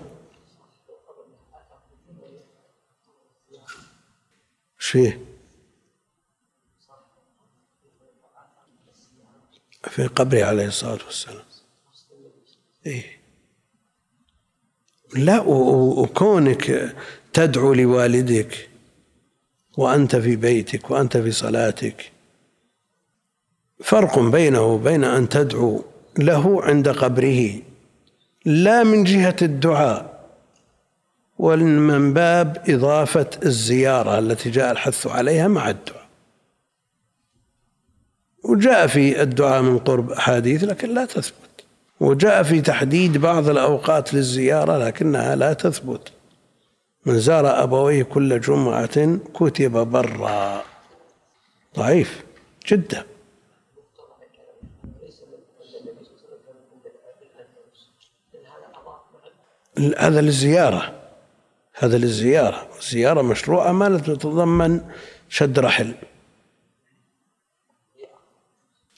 فيه؟ 4.78 5.29
في 9.90 10.06
قبره 10.06 10.44
عليه 10.44 10.66
الصلاة 10.66 10.98
والسلام. 11.06 11.42
إيه. 12.86 13.20
لا 15.16 15.40
وكونك 15.40 16.94
تدعو 17.32 17.74
لوالدك 17.74 18.68
وأنت 19.78 20.16
في 20.16 20.36
بيتك 20.36 20.90
وأنت 20.90 21.16
في 21.16 21.30
صلاتك 21.30 22.12
فرق 23.84 24.18
بينه 24.18 24.62
وبين 24.62 25.04
أن 25.04 25.28
تدعو 25.28 25.84
له 26.18 26.62
عند 26.62 26.88
قبره 26.88 27.62
لا 28.44 28.82
من 28.82 29.04
جهة 29.04 29.36
الدعاء 29.42 30.20
ومن 31.38 32.12
باب 32.12 32.64
إضافة 32.68 33.30
الزيارة 33.44 34.18
التي 34.18 34.50
جاء 34.50 34.72
الحث 34.72 35.06
عليها 35.06 35.48
مع 35.48 35.70
الدعاء. 35.70 35.99
وجاء 38.44 38.86
في 38.86 39.22
الدعاء 39.22 39.62
من 39.62 39.78
قرب 39.78 40.10
أحاديث 40.10 40.64
لكن 40.64 40.94
لا 40.94 41.04
تثبت. 41.04 41.34
وجاء 42.00 42.42
في 42.42 42.60
تحديد 42.60 43.18
بعض 43.18 43.48
الأوقات 43.48 44.14
للزيارة 44.14 44.78
لكنها 44.78 45.36
لا 45.36 45.52
تثبت. 45.52 46.12
من 47.06 47.18
زار 47.18 47.62
أبويه 47.62 48.02
كل 48.02 48.40
جمعة 48.40 49.18
كتب 49.34 49.72
برا. 49.72 50.62
ضعيف 51.76 52.24
جدا. 52.68 53.04
هذا 59.98 60.20
للزيارة. 60.20 60.92
هذا 61.74 61.98
للزيارة. 61.98 62.68
الزيارة 62.78 63.22
مشروعة 63.22 63.72
ما 63.72 63.98
تتضمن 63.98 64.80
شد 65.28 65.58
رحل. 65.58 65.94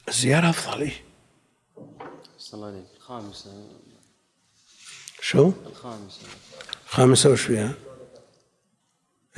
الزيارة 0.09 0.51
أفضل 0.51 0.83
إيه. 0.83 0.93
الصلاة 2.39 2.83
الخامسة. 2.97 3.51
شو؟ 5.21 5.53
الخامسة. 5.67 6.21
الخامسة 6.87 7.31
وش 7.31 7.41
فيها؟ 7.41 7.73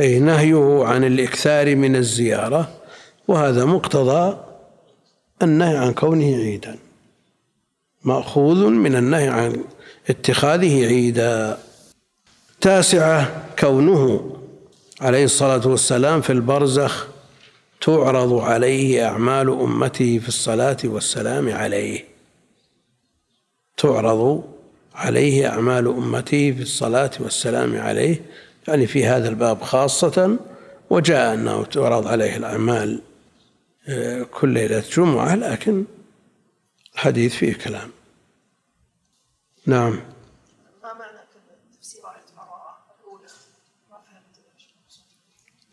أي 0.00 0.18
نهيه 0.18 0.84
عن 0.84 1.04
الإكثار 1.04 1.76
من 1.76 1.96
الزيارة 1.96 2.80
وهذا 3.28 3.64
مقتضى 3.64 4.38
النهي 5.42 5.76
عن 5.76 5.94
كونه 5.94 6.36
عيدا. 6.36 6.78
مأخوذ 8.04 8.66
من 8.66 8.96
النهي 8.96 9.28
عن 9.28 9.64
اتخاذه 10.10 10.86
عيدا. 10.86 11.58
تاسعة 12.60 13.46
كونه 13.58 14.36
عليه 15.00 15.24
الصلاة 15.24 15.68
والسلام 15.68 16.20
في 16.20 16.32
البرزخ 16.32 17.13
تعرض 17.84 18.32
عليه 18.32 19.06
أعمال 19.08 19.48
أمته 19.48 20.18
في 20.18 20.28
الصلاة 20.28 20.76
والسلام 20.84 21.52
عليه. 21.52 22.04
تعرض 23.76 24.44
عليه 24.94 25.48
أعمال 25.48 25.86
أمته 25.86 26.52
في 26.52 26.62
الصلاة 26.62 27.10
والسلام 27.20 27.76
عليه. 27.76 28.22
يعني 28.68 28.86
في 28.86 29.06
هذا 29.06 29.28
الباب 29.28 29.62
خاصة 29.62 30.38
وجاء 30.90 31.34
أنه 31.34 31.64
تعرض 31.64 32.06
عليه 32.06 32.36
الأعمال 32.36 33.00
آه، 33.88 34.22
كل 34.22 34.48
ليلة 34.48 34.84
جمعة 34.92 35.34
لكن 35.34 35.84
الحديث 36.94 37.34
فيه 37.34 37.54
كلام. 37.54 37.90
نعم. 39.66 40.00
ما 40.82 40.92
معنى 40.92 41.18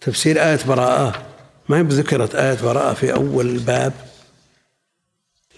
تفسير 0.02 0.44
آية 0.44 0.60
براءة؟ 0.68 1.31
ما 1.72 1.78
هي 1.78 1.82
ذكرت 1.82 2.36
آية 2.36 2.62
براءة 2.62 2.94
في 2.94 3.14
أول 3.14 3.50
الباب 3.50 3.94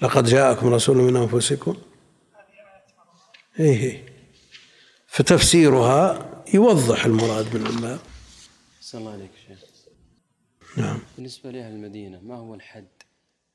لقد 0.02 0.26
جاءكم 0.26 0.74
رسول 0.74 0.98
من 0.98 1.16
أنفسكم. 1.16 1.78
إيه 3.60 3.84
إيه. 3.84 4.06
فتفسيرها 5.08 6.30
يوضح 6.54 7.06
المراد 7.06 7.56
من 7.56 7.68
الباب. 7.68 8.00
صلى 8.82 9.02
الله 9.02 9.12
عليك 9.12 9.32
شيخ. 9.48 9.60
نعم. 10.78 11.00
بالنسبة 11.18 11.52
لأهل 11.52 11.74
المدينة 11.74 12.20
ما 12.22 12.36
هو 12.36 12.56
الحد 12.56 12.88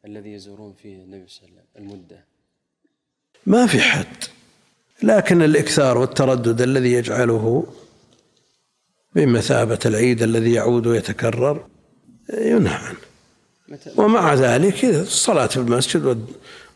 الذي 0.04 0.32
يزورون 0.32 0.74
فيه 0.82 1.02
النبي 1.02 1.28
صلى 1.28 1.48
الله 1.48 1.60
عليه 1.60 1.86
وسلم؟ 1.86 1.90
المدة. 1.92 2.24
ما 3.46 3.66
في 3.66 3.80
حد 3.80 4.24
لكن 5.02 5.42
الإكثار 5.42 5.98
والتردد 5.98 6.60
الذي 6.60 6.92
يجعله 6.92 7.66
بمثابة 9.14 9.78
العيد 9.86 10.22
الذي 10.22 10.52
يعود 10.52 10.86
ويتكرر. 10.86 11.77
ينهى 12.32 12.74
عنه 12.74 12.98
متى 13.68 13.92
ومع 13.96 14.34
ذلك 14.34 14.84
الصلاة 14.84 15.46
في 15.46 15.56
المسجد 15.56 16.26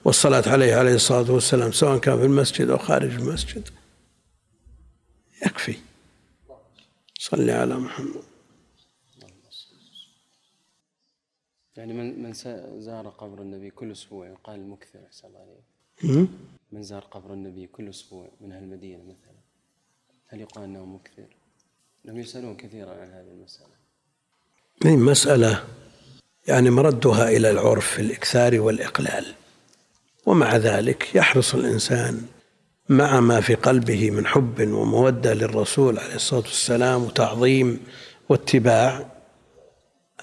والصلاة 0.04 0.42
عليه 0.46 0.74
عليه 0.74 0.94
الصلاة 0.94 1.30
والسلام 1.32 1.72
سواء 1.72 1.98
كان 1.98 2.18
في 2.18 2.24
المسجد 2.24 2.70
أو 2.70 2.78
خارج 2.78 3.14
المسجد 3.14 3.68
يكفي. 5.46 5.76
صل 7.18 7.50
على 7.50 7.74
محمد. 7.74 8.22
يعني 11.76 11.92
من 11.92 12.22
من 12.22 12.32
زار 12.80 13.08
قبر 13.08 13.42
النبي 13.42 13.70
كل 13.70 13.92
أسبوع 13.92 14.28
يقال 14.28 14.68
مكثر 14.68 15.00
أحسن 15.06 15.28
الله 15.28 15.38
عليك 15.40 15.64
م? 16.16 16.26
من 16.72 16.82
زار 16.82 17.02
قبر 17.04 17.32
النبي 17.32 17.66
كل 17.66 17.88
أسبوع 17.88 18.28
من 18.40 18.52
أهل 18.52 18.62
المدينة 18.62 19.02
مثلا 19.02 19.34
هل 20.26 20.40
يقال 20.40 20.64
أنه 20.64 20.84
مكثر؟ 20.84 21.36
لم 22.04 22.18
يسألون 22.18 22.56
كثيرا 22.56 22.90
عن 22.90 23.10
هذه 23.10 23.30
المسألة. 23.30 23.81
هذه 24.84 24.96
مسألة 24.96 25.64
يعني 26.46 26.70
مردها 26.70 27.28
إلى 27.28 27.50
العرف 27.50 27.86
في 27.86 28.02
الإكثار 28.02 28.60
والإقلال. 28.60 29.34
ومع 30.26 30.56
ذلك 30.56 31.14
يحرص 31.14 31.54
الإنسان 31.54 32.26
مع 32.88 33.20
ما 33.20 33.40
في 33.40 33.54
قلبه 33.54 34.10
من 34.10 34.26
حب 34.26 34.68
ومودة 34.72 35.34
للرسول 35.34 35.98
عليه 35.98 36.14
الصلاة 36.14 36.40
والسلام 36.40 37.04
وتعظيم 37.04 37.80
واتباع 38.28 39.12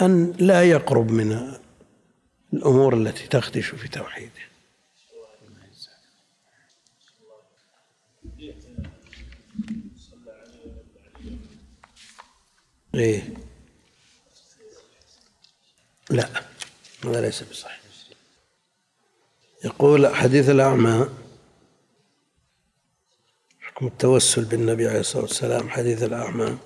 أن 0.02 0.34
لا 0.40 0.64
يقرب 0.64 1.12
من 1.12 1.54
الأمور 2.54 2.94
التي 2.94 3.28
تخدش 3.28 3.66
في 3.66 3.88
توحيده. 3.88 4.32
إيه. 12.96 13.49
لا 16.10 16.30
هذا 17.06 17.22
ليس 17.22 17.44
بصحيح. 17.44 17.80
يقول 19.66 20.16
حديث 20.16 20.50
الأعمى 20.50 21.10
حكم 23.62 23.88
التوسل 23.88 24.46
بالنبي 24.46 24.88
عليه 24.88 25.00
الصلاة 25.00 25.22
والسلام 25.22 25.70
حديث 25.70 26.04
الأعمى. 26.04 26.58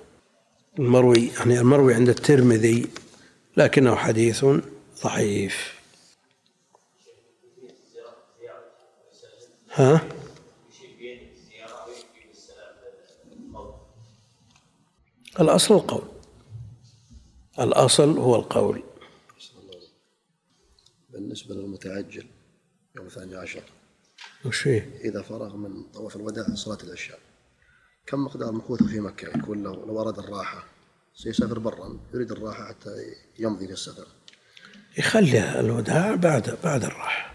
المروي 0.78 1.30
يعني 1.38 1.58
المروي 1.58 1.94
عند 1.94 2.08
الترمذي 2.08 2.86
لكنه 3.56 3.96
حديث 3.96 4.44
ضعيف. 5.04 5.74
ها؟ 9.74 10.08
الأصل 15.40 15.74
القول. 15.74 16.08
الأصل 17.58 18.18
هو 18.18 18.36
القول. 18.36 18.82
بالنسبة 21.14 21.54
للمتعجل 21.54 22.26
يوم 22.96 23.06
الثاني 23.06 23.36
عشر. 23.36 23.62
وش؟ 24.44 24.66
إذا 25.04 25.22
فرغ 25.22 25.56
من 25.56 25.82
طواف 25.82 26.16
الوداع 26.16 26.54
صلاة 26.54 26.78
العشاء 26.84 27.18
كم 28.06 28.24
مقدار 28.24 28.52
مكوثه 28.52 28.86
في 28.86 29.00
مكة؟ 29.00 29.38
يكون 29.38 29.62
لو 29.62 29.72
لو 29.86 30.00
أراد 30.00 30.18
الراحة 30.18 30.64
سيسافر 31.14 31.58
برا 31.58 32.00
يريد 32.14 32.32
الراحة 32.32 32.68
حتى 32.68 32.90
يمضي 33.38 33.66
للسفر 33.66 34.06
يخلي 34.98 35.60
الوداع 35.60 36.14
بعد 36.14 36.58
بعد 36.64 36.84
الراحة. 36.84 37.34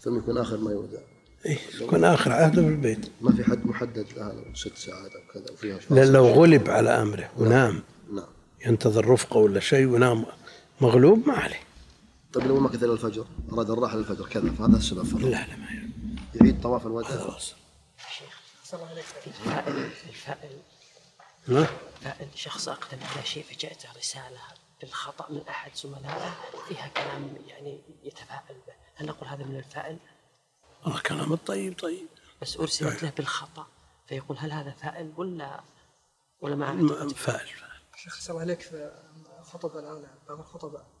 ثم 0.00 0.18
يكون 0.18 0.38
آخر 0.38 0.56
ما 0.56 0.70
يودع. 0.70 0.98
إيه 1.46 1.58
يكون 1.80 2.04
آخر 2.04 2.32
عهده 2.32 2.62
في 2.62 2.68
البيت. 2.68 3.06
ما 3.20 3.32
في 3.32 3.44
حد 3.44 3.66
محدد 3.66 4.06
لها 4.16 4.32
لو 4.32 4.54
ست 4.54 4.76
ساعات 4.76 5.10
أو 5.12 5.32
كذا 5.32 5.52
وفيها 5.52 5.78
لأن 5.90 6.12
لو 6.12 6.26
غلب 6.26 6.70
على 6.70 6.90
أمره 6.90 7.30
ونام 7.36 7.82
نعم. 8.12 8.28
ينتظر 8.66 9.08
رفقة 9.08 9.36
ولا 9.38 9.60
شيء 9.60 9.86
ونام 9.86 10.26
مغلوب 10.80 11.28
ما 11.28 11.34
عليه. 11.34 11.65
طيب 12.36 12.46
لو 12.46 12.60
مكث 12.60 12.82
إلى 12.82 12.92
الفجر 12.92 13.26
أراد 13.52 13.70
الراحة 13.70 13.96
للفجر 13.96 14.28
كذا 14.28 14.52
فهذا 14.52 14.76
السبب 14.76 14.98
لا 14.98 15.04
فرق 15.04 15.48
لا 15.48 15.56
ما 15.56 15.66
يعرف. 15.70 15.90
يعيد 16.34 16.60
طواف 16.60 16.86
الوداع 16.86 17.10
خلاص. 17.10 17.54
الفائل 19.26 19.90
الفائل 20.08 20.60
ها؟ 21.48 21.68
فائل 22.02 22.28
شخص 22.34 22.68
أقدم 22.68 22.98
على 23.02 23.26
شيء 23.26 23.44
فجاءته 23.44 23.88
رسالة 23.98 24.40
بالخطأ 24.80 25.32
من 25.32 25.48
أحد 25.48 25.74
زملائه 25.74 26.34
فيها 26.68 26.88
كلام 26.88 27.36
يعني 27.46 27.82
يتفاعل 28.02 28.54
به. 28.66 28.74
هل 28.94 29.06
نقول 29.06 29.28
هذا 29.28 29.44
من 29.44 29.56
الفائل 29.56 29.98
والله 30.84 31.00
كلام 31.00 31.32
الطيب 31.32 31.78
طيب. 31.78 32.08
بس 32.42 32.56
أرسلت 32.56 33.02
له 33.02 33.12
بالخطأ 33.16 33.66
فيقول 34.08 34.38
هل 34.38 34.52
هذا 34.52 34.70
فائل 34.70 35.12
ولا 35.16 35.60
ولا 36.40 36.56
ما 36.56 37.08
فاعل. 37.08 37.48
شيخ 37.96 38.18
سلام 38.20 38.38
عليك. 38.38 38.60
في 38.60 38.90
خطبة 39.42 39.78
الآن 39.78 40.06
بعض 40.28 40.38
الخطباء. 40.38 40.95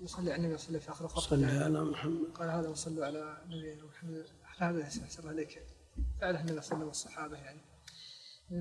يصلي 0.00 0.32
على 0.32 0.40
النبي 0.40 0.54
يصلي 0.54 0.80
في 0.80 0.90
آخر 0.90 1.04
الخطبة. 1.04 1.36
صل 1.36 1.44
على 1.44 1.84
محمد. 1.84 2.26
قال 2.34 2.50
هذا 2.50 2.68
وصلوا 2.68 3.06
على 3.06 3.42
نبينا 3.46 3.84
محمد. 3.84 4.26
هذا 4.58 4.82
أحسن 4.82 5.28
عليك. 5.28 5.62
فعله 6.20 6.40
النبي 6.40 6.60
صلى 6.60 6.72
الله 6.72 6.74
عليه 6.74 6.76
وسلم 6.76 6.88
والصحابة 6.88 7.36
يعني. 7.36 7.60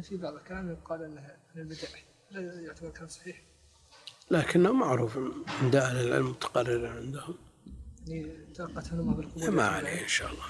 في 0.02 0.18
بعض 0.18 0.34
الكلام 0.34 0.72
يقال 0.72 1.04
أنه 1.04 1.38
من 1.56 1.62
البدع. 1.62 1.88
هل 2.32 2.64
يعتبر 2.66 2.90
كلام 2.90 3.08
صحيح؟ 3.08 3.42
لكنه 4.32 4.72
معروف 4.72 5.18
عند 5.62 5.76
أهل 5.76 6.08
العلم 6.08 6.30
متقرر 6.30 6.88
عندهم. 6.88 7.38
يعني 8.08 8.54
تلقت 8.56 8.88
هذا 8.88 9.02
بعض 9.02 9.20
القبور 9.20 9.52
ما 9.52 9.64
عليه 9.64 10.04
إن 10.04 10.08
شاء 10.08 10.32
الله. 10.32 10.44